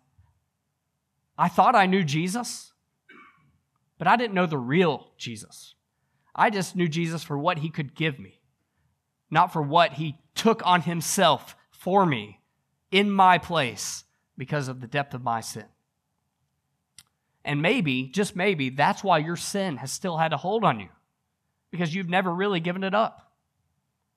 I 1.38 1.48
thought 1.48 1.75
I 1.75 1.87
knew 1.87 2.05
Jesus, 2.05 2.75
but 3.96 4.07
I 4.07 4.16
didn't 4.16 4.35
know 4.35 4.44
the 4.44 4.59
real 4.59 5.09
Jesus. 5.16 5.75
I 6.35 6.51
just 6.51 6.77
knew 6.77 6.87
Jesus 6.87 7.25
for 7.25 7.38
what 7.38 7.61
he 7.61 7.70
could 7.70 7.94
give 7.94 8.18
me, 8.18 8.42
not 9.31 9.55
for 9.55 9.62
what 9.62 9.94
he 9.94 10.18
took 10.35 10.61
on 10.66 10.83
himself 10.83 11.57
for 11.70 12.05
me 12.05 12.42
in 12.90 13.11
my 13.11 13.38
place 13.38 14.05
because 14.37 14.68
of 14.68 14.83
the 14.83 14.87
depth 14.87 15.14
of 15.14 15.22
my 15.22 15.40
sin. 15.40 15.64
And 17.42 17.62
maybe, 17.62 18.09
just 18.09 18.37
maybe, 18.37 18.68
that's 18.68 19.03
why 19.03 19.16
your 19.16 19.37
sin 19.37 19.79
has 19.79 19.90
still 19.90 20.18
had 20.18 20.35
a 20.35 20.37
hold 20.37 20.62
on 20.62 20.79
you 20.79 20.90
because 21.70 21.94
you've 21.94 22.11
never 22.11 22.31
really 22.31 22.61
given 22.61 22.85
it 22.85 22.94
up. 22.94 23.33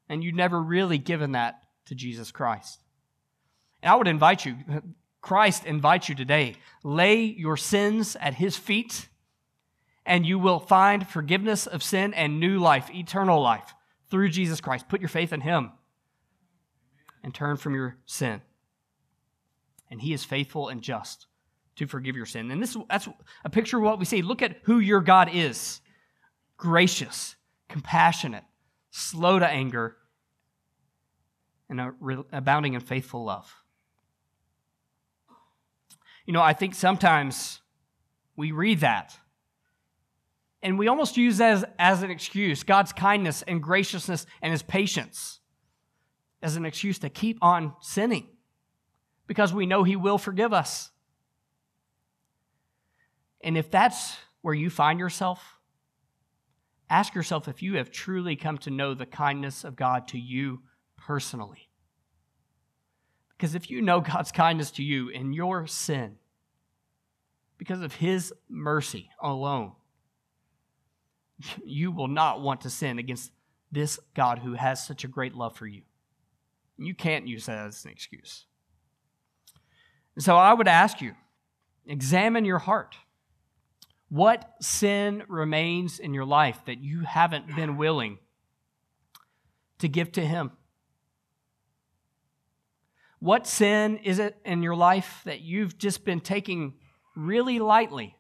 And 0.10 0.26
you've 0.26 0.36
never 0.36 0.62
really 0.62 0.98
given 0.98 1.32
that 1.32 1.62
to 1.86 1.96
Jesus 1.96 2.32
Christ. 2.32 2.82
And 3.82 3.92
I 3.92 3.96
would 3.96 4.08
invite 4.08 4.46
you, 4.46 4.58
Christ 5.22 5.66
invites 5.66 6.10
you 6.10 6.16
today, 6.16 6.56
lay 6.84 7.24
your 7.24 7.58
sins 7.58 8.16
at 8.20 8.36
his 8.36 8.58
feet, 8.58 9.10
and 10.06 10.26
you 10.26 10.38
will 10.38 10.60
find 10.60 11.08
forgiveness 11.08 11.66
of 11.68 11.82
sin 11.82 12.14
and 12.14 12.40
new 12.40 12.60
life, 12.60 12.90
eternal 12.94 13.42
life, 13.42 13.74
through 14.10 14.30
Jesus 14.30 14.62
Christ. 14.62 14.88
Put 14.88 15.02
your 15.02 15.10
faith 15.10 15.34
in 15.34 15.42
him 15.42 15.72
and 17.24 17.34
turn 17.34 17.58
from 17.58 17.74
your 17.74 17.98
sin. 18.06 18.42
And 19.90 20.02
he 20.02 20.14
is 20.14 20.24
faithful 20.24 20.70
and 20.70 20.82
just 20.82 21.28
to 21.76 21.88
forgive 21.88 22.16
your 22.16 22.26
sin. 22.26 22.52
And 22.52 22.62
this 22.62 22.78
that's 22.90 23.08
a 23.44 23.50
picture 23.50 23.78
of 23.78 23.84
what 23.84 24.00
we 24.00 24.06
see. 24.06 24.22
Look 24.22 24.42
at 24.42 24.58
who 24.64 24.80
your 24.80 25.02
God 25.02 25.30
is. 25.34 25.82
Gracious, 26.58 27.36
compassionate, 27.68 28.44
slow 28.92 29.40
to 29.40 29.48
anger, 29.48 29.98
and 31.70 31.82
abounding 32.32 32.74
in 32.74 32.82
faithful 32.82 33.26
love. 33.26 33.52
You 36.26 36.34
know, 36.34 36.42
I 36.42 36.54
think 36.54 36.76
sometimes 36.76 37.62
we 38.36 38.52
read 38.52 38.80
that 38.82 39.18
and 40.66 40.80
we 40.80 40.88
almost 40.88 41.16
use 41.16 41.38
that 41.38 41.52
as, 41.52 41.66
as 41.78 42.04
an 42.04 42.10
excuse 42.10 42.64
God's 42.64 42.92
kindness 42.92 43.44
and 43.44 43.62
graciousness 43.62 44.26
and 44.42 44.52
his 44.52 44.64
patience 44.64 45.40
as 46.42 46.56
an 46.56 46.66
excuse 46.66 47.00
to 47.00 47.10
keep 47.10 47.38
on 47.42 47.74
sinning 47.82 48.28
because 49.28 49.54
we 49.54 49.68
know 49.68 49.84
he 49.84 49.96
will 49.96 50.18
forgive 50.18 50.54
us. 50.54 50.90
And 53.44 53.58
if 53.58 53.70
that's 53.70 54.18
where 54.42 54.56
you 54.56 54.72
find 54.72 55.00
yourself, 55.00 55.60
ask 56.90 57.14
yourself 57.14 57.48
if 57.48 57.62
you 57.62 57.78
have 57.78 57.92
truly 57.92 58.36
come 58.36 58.58
to 58.60 58.72
know 58.72 58.96
the 58.96 59.06
kindness 59.06 59.64
of 59.64 59.76
God 59.76 60.08
to 60.10 60.20
you 60.20 60.62
personally. 61.06 61.70
Because 63.38 63.54
if 63.54 63.70
you 63.70 63.82
know 63.82 64.00
God's 64.00 64.32
kindness 64.32 64.72
to 64.72 64.84
you 64.84 65.10
in 65.10 65.34
your 65.34 65.68
sin, 65.68 66.16
because 67.58 67.82
of 67.82 67.94
His 67.96 68.34
mercy 68.50 69.10
alone, 69.22 69.74
you 71.66 71.92
will 71.92 72.08
not 72.08 72.42
want 72.42 72.62
to 72.62 72.70
sin 72.70 72.98
against 72.98 73.32
this 73.72 74.00
God 74.16 74.40
who 74.40 74.54
has 74.54 74.86
such 74.86 75.04
a 75.04 75.08
great 75.08 75.36
love 75.36 75.56
for 75.56 75.68
you. 75.68 75.82
You 76.78 76.96
can't 76.96 77.28
use 77.28 77.46
that 77.46 77.68
as 77.68 77.86
an 77.86 77.92
excuse. 77.92 78.46
And 80.16 80.24
so 80.24 80.36
I 80.36 80.54
would 80.54 80.68
ask 80.68 81.02
you 81.02 81.14
examine 81.86 82.46
your 82.46 82.60
heart. 82.60 82.96
What 84.10 84.56
sin 84.62 85.24
remains 85.28 86.00
in 86.00 86.14
your 86.14 86.26
life 86.26 86.60
that 86.66 86.80
you 86.80 87.02
haven't 87.02 87.56
been 87.56 87.76
willing 87.76 88.18
to 89.80 89.88
give 89.88 90.12
to 90.14 90.22
Him? 90.22 90.52
What 93.26 93.48
sin 93.48 93.98
is 94.04 94.20
it 94.20 94.38
in 94.46 94.62
your 94.62 94.76
life 94.76 95.22
that 95.26 95.42
you've 95.42 95.80
just 95.80 96.06
been 96.06 96.20
taking 96.20 96.76
really 97.16 97.58
lightly 97.58 98.16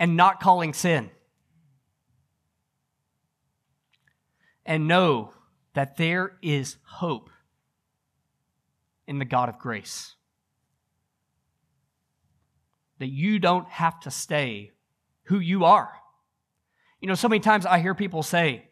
and 0.00 0.16
not 0.16 0.40
calling 0.40 0.72
sin? 0.72 1.10
And 4.66 4.88
know 4.88 5.32
that 5.74 5.96
there 5.96 6.32
is 6.42 6.76
hope 6.82 7.30
in 9.06 9.20
the 9.20 9.24
God 9.24 9.48
of 9.48 9.60
grace. 9.60 10.16
That 12.98 13.10
you 13.10 13.38
don't 13.38 13.68
have 13.68 14.00
to 14.00 14.10
stay 14.10 14.72
who 15.26 15.38
you 15.38 15.66
are. 15.66 15.92
You 17.00 17.06
know, 17.06 17.14
so 17.14 17.28
many 17.28 17.38
times 17.38 17.64
I 17.64 17.78
hear 17.78 17.94
people 17.94 18.24
say, 18.24 18.68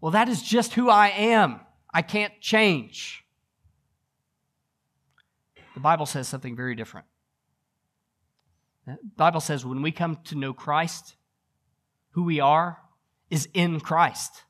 well, 0.00 0.10
that 0.10 0.28
is 0.28 0.42
just 0.42 0.74
who 0.74 0.90
I 0.90 1.10
am. 1.10 1.60
I 1.94 2.02
can't 2.02 2.32
change. 2.40 3.24
The 5.78 5.82
Bible 5.82 6.06
says 6.06 6.26
something 6.26 6.56
very 6.56 6.74
different. 6.74 7.06
The 8.84 8.98
Bible 9.16 9.38
says 9.38 9.64
when 9.64 9.80
we 9.80 9.92
come 9.92 10.18
to 10.24 10.34
know 10.34 10.52
Christ, 10.52 11.14
who 12.10 12.24
we 12.24 12.40
are 12.40 12.78
is 13.30 13.48
in 13.54 13.78
Christ. 13.78 14.42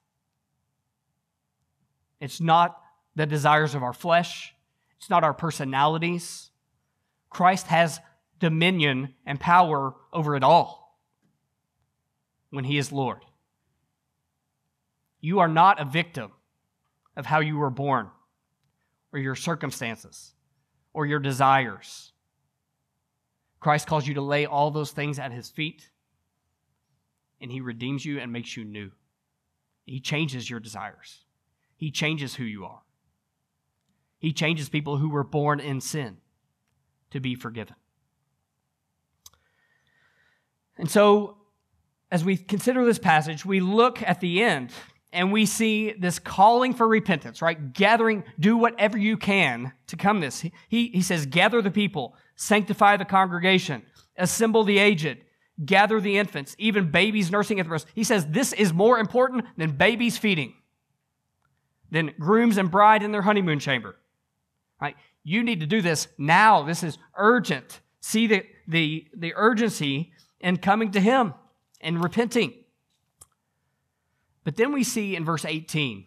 It's 2.18 2.40
not 2.40 2.80
the 3.14 3.26
desires 3.26 3.74
of 3.74 3.82
our 3.82 3.92
flesh, 3.92 4.54
it's 4.96 5.10
not 5.10 5.22
our 5.22 5.34
personalities. 5.34 6.50
Christ 7.28 7.66
has 7.66 8.00
dominion 8.38 9.12
and 9.26 9.38
power 9.38 9.94
over 10.14 10.34
it 10.34 10.42
all 10.42 10.98
when 12.48 12.64
He 12.64 12.78
is 12.78 12.90
Lord. 12.90 13.22
You 15.20 15.40
are 15.40 15.48
not 15.48 15.78
a 15.78 15.84
victim 15.84 16.32
of 17.18 17.26
how 17.26 17.40
you 17.40 17.58
were 17.58 17.68
born 17.68 18.08
or 19.12 19.18
your 19.18 19.34
circumstances 19.34 20.32
or 20.98 21.06
your 21.06 21.20
desires. 21.20 22.11
Christ 23.61 23.87
calls 23.87 24.04
you 24.04 24.14
to 24.14 24.20
lay 24.20 24.46
all 24.46 24.72
those 24.72 24.90
things 24.90 25.20
at 25.20 25.30
His 25.30 25.48
feet, 25.48 25.90
and 27.40 27.52
He 27.52 27.61
redeems 27.61 28.04
you 28.04 28.18
and 28.18 28.32
makes 28.32 28.56
you 28.56 28.64
new. 28.64 28.90
He 29.87 30.00
changes 30.00 30.50
your 30.50 30.58
desires, 30.58 31.24
He 31.76 31.92
changes 31.92 32.34
who 32.34 32.42
you 32.42 32.64
are. 32.64 32.82
He 34.18 34.32
changes 34.32 34.68
people 34.68 34.96
who 34.96 35.08
were 35.08 35.22
born 35.22 35.61
in 35.61 35.80
sin 35.80 36.16
to 37.12 37.20
be 37.20 37.37
forgiven. 37.37 37.76
And 40.76 40.90
so 40.90 41.37
as 42.11 42.24
we 42.24 42.37
consider 42.37 42.84
this 42.84 42.98
passage, 42.98 43.44
we 43.44 43.61
look 43.61 44.02
at 44.02 44.18
the 44.18 44.42
end 44.42 44.72
and 45.12 45.32
we 45.32 45.46
see 45.46 45.92
this 45.92 46.18
calling 46.18 46.74
for 46.74 46.86
repentance, 46.86 47.40
right? 47.40 47.72
Gathering, 47.72 48.24
do 48.38 48.56
whatever 48.56 48.98
you 48.98 49.16
can 49.16 49.72
to 49.86 49.96
come 49.96 50.20
this. 50.20 50.40
He, 50.40 50.52
he 50.68 51.02
says, 51.02 51.26
gather 51.26 51.62
the 51.62 51.70
people, 51.70 52.14
sanctify 52.36 52.96
the 52.96 53.04
congregation, 53.04 53.82
assemble 54.16 54.64
the 54.64 54.78
aged, 54.78 55.18
gather 55.64 56.00
the 56.00 56.18
infants, 56.18 56.54
even 56.58 56.90
babies 56.90 57.30
nursing 57.30 57.58
at 57.58 57.64
the 57.64 57.68
breast. 57.68 57.86
He 57.94 58.04
says 58.04 58.26
this 58.26 58.52
is 58.52 58.72
more 58.72 58.98
important 58.98 59.46
than 59.56 59.72
babies 59.72 60.18
feeding, 60.18 60.54
than 61.90 62.12
grooms 62.18 62.58
and 62.58 62.70
bride 62.70 63.02
in 63.02 63.12
their 63.12 63.22
honeymoon 63.22 63.58
chamber. 63.58 63.96
Right? 64.80 64.96
You 65.24 65.42
need 65.42 65.60
to 65.60 65.66
do 65.66 65.82
this 65.82 66.08
now. 66.18 66.62
This 66.62 66.82
is 66.82 66.98
urgent. 67.16 67.80
See 68.00 68.26
the, 68.26 68.44
the, 68.68 69.08
the 69.16 69.32
urgency 69.34 70.12
in 70.40 70.58
coming 70.58 70.92
to 70.92 71.00
him 71.00 71.34
and 71.80 72.02
repenting. 72.02 72.52
But 74.48 74.56
then 74.56 74.72
we 74.72 74.82
see 74.82 75.14
in 75.14 75.26
verse 75.26 75.44
18 75.44 76.06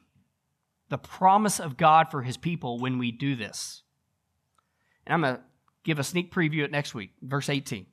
the 0.89 0.97
promise 0.97 1.59
of 1.59 1.77
God 1.77 2.09
for 2.09 2.23
his 2.23 2.37
people 2.37 2.79
when 2.79 2.97
we 2.97 3.11
do 3.11 3.35
this. 3.35 3.83
And 5.05 5.13
I'm 5.13 5.21
going 5.21 5.35
to 5.35 5.43
give 5.83 5.99
a 5.99 6.03
sneak 6.03 6.33
preview 6.33 6.63
at 6.63 6.71
next 6.71 6.95
week, 6.95 7.11
verse 7.21 7.49
18. 7.49 7.85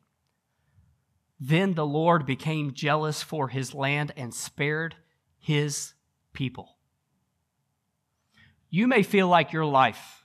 Then 1.38 1.74
the 1.74 1.84
Lord 1.84 2.24
became 2.24 2.72
jealous 2.72 3.22
for 3.22 3.48
his 3.48 3.74
land 3.74 4.12
and 4.16 4.32
spared 4.32 4.94
his 5.38 5.92
people. 6.32 6.78
You 8.70 8.86
may 8.86 9.02
feel 9.02 9.28
like 9.28 9.52
your 9.52 9.66
life 9.66 10.24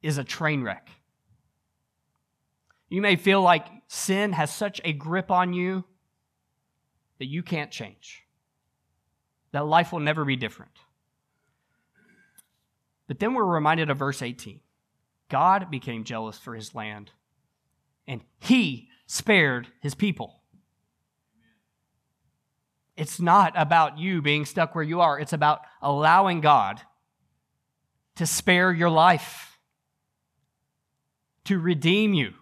is 0.00 0.16
a 0.16 0.24
train 0.24 0.62
wreck. 0.62 0.88
You 2.88 3.02
may 3.02 3.16
feel 3.16 3.42
like 3.42 3.66
sin 3.88 4.32
has 4.32 4.50
such 4.50 4.80
a 4.86 4.94
grip 4.94 5.30
on 5.30 5.52
you 5.52 5.84
that 7.18 7.26
you 7.26 7.42
can't 7.42 7.70
change, 7.70 8.21
that 9.52 9.66
life 9.66 9.92
will 9.92 10.00
never 10.00 10.24
be 10.24 10.36
different. 10.36 10.72
But 13.06 13.20
then 13.20 13.34
we're 13.34 13.44
reminded 13.44 13.90
of 13.90 13.98
verse 13.98 14.22
18 14.22 14.60
God 15.28 15.70
became 15.70 16.04
jealous 16.04 16.38
for 16.38 16.54
his 16.54 16.74
land, 16.74 17.10
and 18.06 18.22
he 18.38 18.88
spared 19.06 19.68
his 19.80 19.94
people. 19.94 20.40
It's 22.96 23.20
not 23.20 23.54
about 23.56 23.98
you 23.98 24.20
being 24.20 24.44
stuck 24.44 24.74
where 24.74 24.84
you 24.84 25.00
are, 25.00 25.18
it's 25.18 25.32
about 25.32 25.60
allowing 25.80 26.40
God 26.40 26.80
to 28.16 28.26
spare 28.26 28.72
your 28.72 28.90
life, 28.90 29.58
to 31.44 31.58
redeem 31.58 32.12
you, 32.12 32.34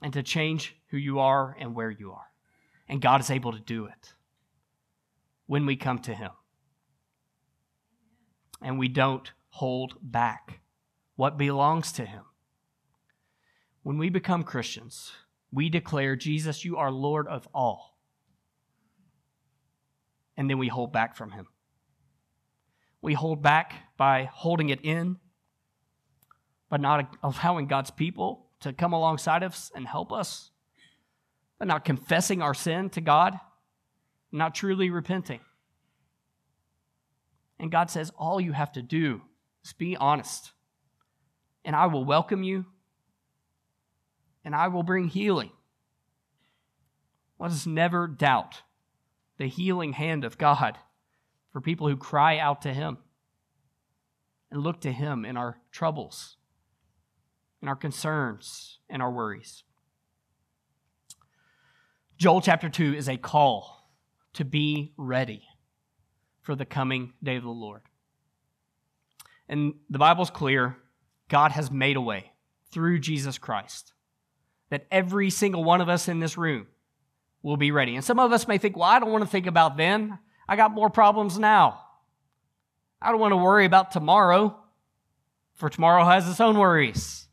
and 0.00 0.12
to 0.14 0.22
change 0.22 0.74
who 0.88 0.96
you 0.96 1.18
are 1.18 1.54
and 1.60 1.74
where 1.74 1.90
you 1.90 2.12
are. 2.12 2.26
And 2.88 3.02
God 3.02 3.20
is 3.20 3.30
able 3.30 3.52
to 3.52 3.60
do 3.60 3.84
it 3.84 4.14
when 5.48 5.66
we 5.66 5.74
come 5.74 5.98
to 5.98 6.14
Him. 6.14 6.30
And 8.62 8.78
we 8.78 8.86
don't 8.86 9.32
hold 9.48 9.94
back 10.00 10.60
what 11.16 11.36
belongs 11.36 11.90
to 11.92 12.04
Him. 12.04 12.22
When 13.82 13.98
we 13.98 14.10
become 14.10 14.44
Christians, 14.44 15.10
we 15.50 15.70
declare, 15.70 16.14
Jesus, 16.14 16.64
you 16.64 16.76
are 16.76 16.92
Lord 16.92 17.26
of 17.26 17.48
all. 17.52 17.98
And 20.36 20.48
then 20.48 20.58
we 20.58 20.68
hold 20.68 20.92
back 20.92 21.16
from 21.16 21.32
Him. 21.32 21.48
We 23.00 23.14
hold 23.14 23.42
back 23.42 23.74
by 23.96 24.28
holding 24.32 24.68
it 24.68 24.80
in, 24.82 25.16
but 26.68 26.80
not 26.80 27.16
allowing 27.22 27.66
God's 27.66 27.90
people 27.90 28.46
to 28.60 28.72
come 28.72 28.92
alongside 28.92 29.42
us 29.42 29.72
and 29.74 29.86
help 29.86 30.12
us, 30.12 30.50
but 31.58 31.68
not 31.68 31.84
confessing 31.84 32.42
our 32.42 32.54
sin 32.54 32.90
to 32.90 33.00
God, 33.00 33.40
not 34.30 34.54
truly 34.54 34.90
repenting. 34.90 35.40
And 37.58 37.70
God 37.70 37.90
says, 37.90 38.12
all 38.16 38.40
you 38.40 38.52
have 38.52 38.72
to 38.72 38.82
do 38.82 39.22
is 39.64 39.72
be 39.72 39.96
honest, 39.96 40.52
and 41.64 41.74
I 41.74 41.86
will 41.86 42.04
welcome 42.04 42.42
you, 42.42 42.66
and 44.44 44.54
I 44.54 44.68
will 44.68 44.82
bring 44.82 45.08
healing. 45.08 45.50
Let 47.38 47.50
us 47.50 47.66
never 47.66 48.06
doubt 48.06 48.62
the 49.38 49.48
healing 49.48 49.92
hand 49.92 50.24
of 50.24 50.38
God 50.38 50.78
for 51.52 51.60
people 51.60 51.88
who 51.88 51.96
cry 51.96 52.38
out 52.38 52.62
to 52.62 52.72
Him 52.72 52.98
and 54.50 54.62
look 54.62 54.80
to 54.82 54.92
Him 54.92 55.24
in 55.24 55.36
our 55.36 55.58
troubles, 55.70 56.36
in 57.62 57.68
our 57.68 57.76
concerns, 57.76 58.78
and 58.88 59.02
our 59.02 59.10
worries. 59.10 59.64
Joel 62.16 62.40
chapter 62.40 62.68
2 62.68 62.94
is 62.94 63.08
a 63.08 63.16
call 63.16 63.77
to 64.34 64.44
be 64.44 64.92
ready 64.96 65.42
for 66.40 66.54
the 66.54 66.64
coming 66.64 67.12
day 67.22 67.36
of 67.36 67.42
the 67.42 67.48
Lord. 67.48 67.82
And 69.48 69.74
the 69.88 69.98
Bible's 69.98 70.30
clear 70.30 70.76
God 71.28 71.52
has 71.52 71.70
made 71.70 71.96
a 71.96 72.00
way 72.00 72.32
through 72.70 72.98
Jesus 73.00 73.38
Christ 73.38 73.92
that 74.70 74.86
every 74.90 75.30
single 75.30 75.64
one 75.64 75.80
of 75.80 75.88
us 75.88 76.08
in 76.08 76.20
this 76.20 76.36
room 76.36 76.66
will 77.42 77.56
be 77.56 77.70
ready. 77.70 77.94
And 77.94 78.04
some 78.04 78.18
of 78.18 78.32
us 78.32 78.46
may 78.46 78.58
think, 78.58 78.76
well, 78.76 78.84
I 78.88 78.98
don't 78.98 79.12
want 79.12 79.24
to 79.24 79.30
think 79.30 79.46
about 79.46 79.76
then. 79.76 80.18
I 80.48 80.56
got 80.56 80.72
more 80.72 80.90
problems 80.90 81.38
now. 81.38 81.80
I 83.00 83.10
don't 83.10 83.20
want 83.20 83.32
to 83.32 83.36
worry 83.36 83.64
about 83.64 83.90
tomorrow, 83.90 84.58
for 85.54 85.70
tomorrow 85.70 86.04
has 86.04 86.28
its 86.28 86.40
own 86.40 86.58
worries. 86.58 87.28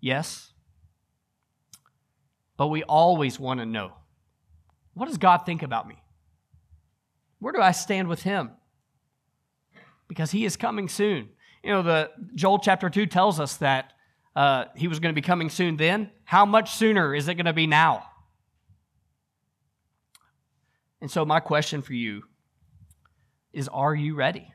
Yes, 0.00 0.52
but 2.56 2.68
we 2.68 2.82
always 2.82 3.38
want 3.38 3.60
to 3.60 3.66
know 3.66 3.92
what 4.94 5.06
does 5.06 5.18
God 5.18 5.38
think 5.46 5.62
about 5.62 5.88
me? 5.88 5.96
Where 7.38 7.52
do 7.52 7.60
I 7.60 7.72
stand 7.72 8.08
with 8.08 8.22
Him? 8.22 8.50
Because 10.08 10.30
He 10.30 10.44
is 10.44 10.56
coming 10.56 10.88
soon. 10.88 11.30
You 11.64 11.72
know, 11.72 11.82
the 11.82 12.10
Joel 12.34 12.58
chapter 12.58 12.90
2 12.90 13.06
tells 13.06 13.40
us 13.40 13.56
that 13.58 13.92
uh, 14.36 14.66
He 14.76 14.88
was 14.88 15.00
going 15.00 15.14
to 15.14 15.20
be 15.20 15.24
coming 15.24 15.50
soon 15.50 15.76
then. 15.76 16.10
How 16.24 16.44
much 16.44 16.74
sooner 16.74 17.14
is 17.14 17.28
it 17.28 17.34
going 17.34 17.46
to 17.46 17.52
be 17.52 17.66
now? 17.66 18.04
And 21.00 21.10
so, 21.10 21.24
my 21.24 21.40
question 21.40 21.82
for 21.82 21.94
you 21.94 22.22
is 23.52 23.68
Are 23.68 23.94
you 23.94 24.14
ready? 24.14 24.52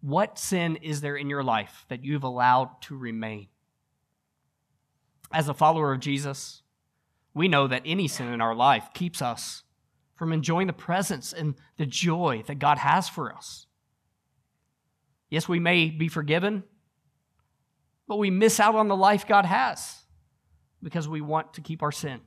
What 0.00 0.38
sin 0.38 0.76
is 0.76 1.00
there 1.00 1.16
in 1.16 1.28
your 1.28 1.42
life 1.42 1.84
that 1.88 2.04
you've 2.04 2.24
allowed 2.24 2.70
to 2.82 2.96
remain? 2.96 3.48
As 5.32 5.48
a 5.48 5.54
follower 5.54 5.92
of 5.92 6.00
Jesus, 6.00 6.59
we 7.34 7.48
know 7.48 7.66
that 7.66 7.82
any 7.84 8.08
sin 8.08 8.28
in 8.28 8.40
our 8.40 8.54
life 8.54 8.88
keeps 8.94 9.22
us 9.22 9.62
from 10.14 10.32
enjoying 10.32 10.66
the 10.66 10.72
presence 10.72 11.32
and 11.32 11.54
the 11.76 11.86
joy 11.86 12.42
that 12.46 12.58
God 12.58 12.78
has 12.78 13.08
for 13.08 13.34
us. 13.34 13.66
Yes, 15.28 15.48
we 15.48 15.60
may 15.60 15.88
be 15.90 16.08
forgiven, 16.08 16.64
but 18.08 18.18
we 18.18 18.30
miss 18.30 18.58
out 18.58 18.74
on 18.74 18.88
the 18.88 18.96
life 18.96 19.26
God 19.26 19.44
has 19.44 19.96
because 20.82 21.08
we 21.08 21.20
want 21.20 21.54
to 21.54 21.60
keep 21.60 21.82
our 21.82 21.92
sin. 21.92 22.20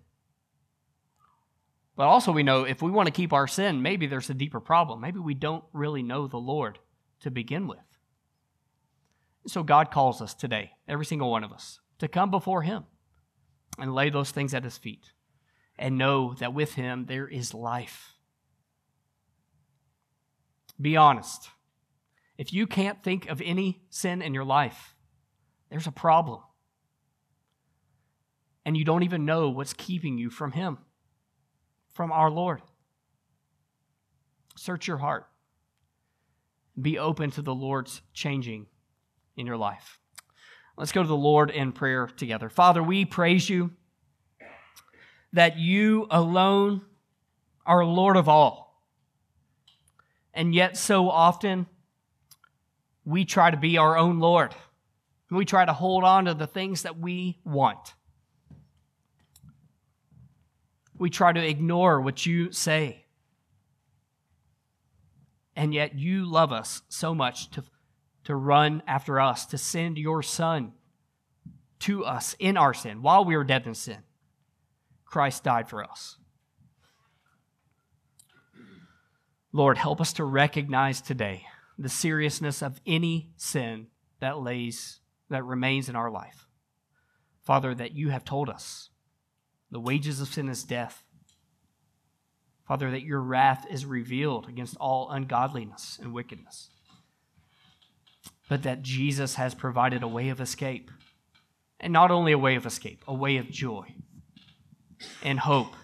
But 1.96 2.06
also, 2.08 2.32
we 2.32 2.42
know 2.42 2.64
if 2.64 2.82
we 2.82 2.90
want 2.90 3.08
to 3.08 3.12
keep 3.12 3.34
our 3.34 3.46
sin, 3.46 3.82
maybe 3.82 4.08
there's 4.08 4.30
a 4.30 4.34
deeper 4.34 4.60
problem. 4.60 5.02
Maybe 5.02 5.20
we 5.20 5.36
don't 5.36 5.64
really 5.74 6.02
know 6.02 6.28
the 6.28 6.38
Lord 6.38 6.80
to 7.20 7.30
begin 7.30 7.68
with. 7.68 7.78
So, 9.46 9.62
God 9.62 9.92
calls 9.92 10.22
us 10.22 10.34
today, 10.34 10.72
every 10.88 11.06
single 11.06 11.30
one 11.30 11.44
of 11.44 11.52
us, 11.52 11.80
to 12.00 12.08
come 12.08 12.32
before 12.32 12.64
Him 12.64 12.86
and 13.78 13.94
lay 13.94 14.10
those 14.10 14.32
things 14.32 14.54
at 14.54 14.64
his 14.64 14.78
feet 14.78 15.12
and 15.78 15.98
know 15.98 16.34
that 16.36 16.54
with 16.54 16.74
him 16.76 17.06
there 17.06 17.28
is 17.28 17.54
life. 17.54 18.14
Be 20.80 20.98
honest. 20.98 21.50
If 22.38 22.52
you 22.54 22.68
can't 22.68 23.04
think 23.04 23.28
of 23.30 23.42
any 23.44 23.82
sin 23.90 24.22
in 24.22 24.34
your 24.34 24.44
life, 24.44 24.96
there's 25.70 25.88
a 25.88 25.92
problem. 25.92 26.42
And 28.66 28.78
you 28.78 28.86
don't 28.86 29.04
even 29.04 29.26
know 29.26 29.50
what's 29.50 29.74
keeping 29.74 30.18
you 30.18 30.30
from 30.30 30.52
him, 30.52 30.78
from 31.94 32.12
our 32.12 32.32
Lord. 32.32 32.62
Search 34.56 34.88
your 34.88 34.98
heart. 34.98 35.28
Be 36.80 36.98
open 36.98 37.32
to 37.32 37.42
the 37.42 37.54
Lord's 37.54 38.02
changing 38.14 38.68
in 39.36 39.46
your 39.46 39.58
life. 39.58 40.00
Let's 40.78 40.92
go 40.92 41.04
to 41.04 41.08
the 41.08 41.16
Lord 41.16 41.52
in 41.52 41.72
prayer 41.72 42.08
together. 42.08 42.50
Father, 42.50 42.82
we 42.82 43.06
praise 43.06 43.50
you 43.50 43.72
that 45.32 45.58
you 45.58 46.08
alone 46.10 46.82
are 47.66 47.86
Lord 47.86 48.18
of 48.18 48.28
all. 48.28 48.84
And 50.34 50.54
yet, 50.56 50.78
so 50.78 51.10
often, 51.10 51.68
we 53.06 53.24
try 53.24 53.52
to 53.52 53.58
be 53.58 53.78
our 53.78 53.96
own 53.98 54.20
Lord. 54.20 54.56
We 55.30 55.46
try 55.46 55.66
to 55.66 55.74
hold 55.74 56.04
on 56.04 56.26
to 56.26 56.34
the 56.34 56.48
things 56.48 56.84
that 56.84 57.00
we 57.00 57.40
want. 57.44 57.94
We 60.98 61.10
try 61.10 61.34
to 61.34 61.48
ignore 61.48 62.02
what 62.02 62.26
you 62.26 62.52
say. 62.52 63.06
And 65.56 65.74
yet, 65.74 65.96
you 65.96 66.26
love 66.26 66.52
us 66.52 66.82
so 66.90 67.14
much 67.14 67.52
to 67.52 67.64
to 68.26 68.36
run 68.36 68.82
after 68.88 69.20
us, 69.20 69.46
to 69.48 69.58
send 69.58 69.98
your 69.98 70.24
Son 70.24 70.74
to 71.80 72.06
us 72.06 72.36
in 72.40 72.56
our 72.56 72.74
sin 72.74 73.02
while 73.02 73.26
we 73.26 73.36
were 73.36 73.44
dead 73.44 73.66
in 73.66 73.76
sin. 73.76 74.00
Christ 75.06 75.44
died 75.44 75.70
for 75.70 75.84
us. 75.84 76.18
Lord, 79.52 79.78
help 79.78 80.02
us 80.02 80.14
to 80.14 80.24
recognize 80.24 81.02
today 81.02 81.46
the 81.78 81.90
seriousness 81.90 82.64
of 82.64 82.82
any 82.88 83.32
sin 83.38 83.88
that 84.20 84.40
lays 84.40 85.00
that 85.30 85.44
remains 85.44 85.90
in 85.90 85.96
our 85.96 86.10
life. 86.10 86.48
Father, 87.44 87.76
that 87.76 87.94
you 87.94 88.10
have 88.10 88.24
told 88.24 88.50
us 88.50 88.90
the 89.70 89.80
wages 89.80 90.22
of 90.22 90.30
sin 90.30 90.48
is 90.50 90.64
death. 90.64 91.04
Father, 92.68 92.90
that 92.92 93.04
your 93.04 93.22
wrath 93.22 93.66
is 93.70 93.86
revealed 93.86 94.48
against 94.48 94.78
all 94.78 95.12
ungodliness 95.12 96.00
and 96.02 96.14
wickedness 96.14 96.70
but 98.50 98.64
that 98.64 98.82
Jesus 98.82 99.36
has 99.36 99.54
provided 99.54 100.04
a 100.04 100.08
way 100.08 100.30
of 100.30 100.42
escape. 100.42 100.92
And 101.80 101.92
not 101.92 102.12
only 102.12 102.32
a 102.32 102.38
way 102.38 102.56
of 102.56 102.66
escape, 102.66 103.04
a 103.08 103.14
way 103.14 103.38
of 103.38 103.50
joy 103.50 103.94
and 105.22 105.40
hope 105.40 105.76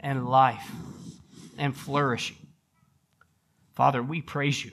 and 0.00 0.26
life 0.26 0.70
and 1.58 1.76
flourishing. 1.76 2.36
Father, 3.74 4.02
we 4.02 4.20
praise 4.20 4.64
you 4.64 4.72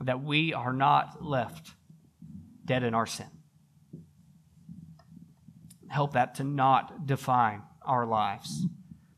that 0.00 0.22
we 0.22 0.52
are 0.52 0.72
not 0.72 1.24
left 1.24 1.70
dead 2.64 2.82
in 2.82 2.94
our 2.94 3.06
sin. 3.06 3.26
Help 5.88 6.12
that 6.14 6.34
to 6.36 6.44
not 6.44 7.06
define 7.06 7.62
our 7.82 8.04
lives, 8.04 8.66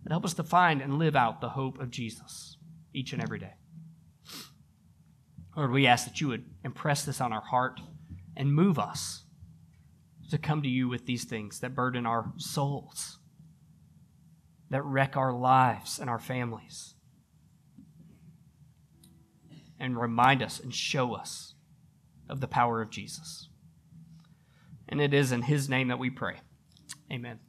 but 0.03 0.12
help 0.12 0.24
us 0.24 0.34
to 0.34 0.44
find 0.44 0.82
and 0.82 0.99
live 0.99 1.16
out 1.16 1.40
the 1.40 1.49
hope 1.51 1.80
of 1.80 1.90
Jesus 1.90 2.57
each 2.92 3.12
and 3.12 3.22
every 3.22 3.38
day. 3.38 3.55
Lord, 5.59 5.72
we 5.72 5.88
ask 5.88 6.06
that 6.06 6.20
you 6.20 6.28
would 6.28 6.44
impress 6.62 7.04
this 7.04 7.20
on 7.20 7.32
our 7.32 7.40
heart 7.40 7.80
and 8.36 8.54
move 8.54 8.78
us 8.78 9.24
to 10.30 10.38
come 10.38 10.62
to 10.62 10.68
you 10.68 10.88
with 10.88 11.04
these 11.04 11.24
things 11.24 11.59
that 11.59 11.74
burden 11.74 12.06
our 12.06 12.32
souls, 12.36 13.18
that 14.70 14.84
wreck 14.84 15.16
our 15.16 15.32
lives 15.32 15.98
and 15.98 16.09
our 16.09 16.20
families, 16.20 16.94
and 19.80 20.00
remind 20.00 20.44
us 20.44 20.61
and 20.61 20.72
show 20.72 21.16
us 21.16 21.54
of 22.28 22.40
the 22.40 22.46
power 22.46 22.80
of 22.80 22.90
Jesus. 22.90 23.48
And 24.88 25.00
it 25.00 25.12
is 25.12 25.32
in 25.32 25.42
his 25.42 25.68
name 25.68 25.88
that 25.88 25.98
we 25.98 26.09
pray. 26.09 26.36
Amen. 27.12 27.40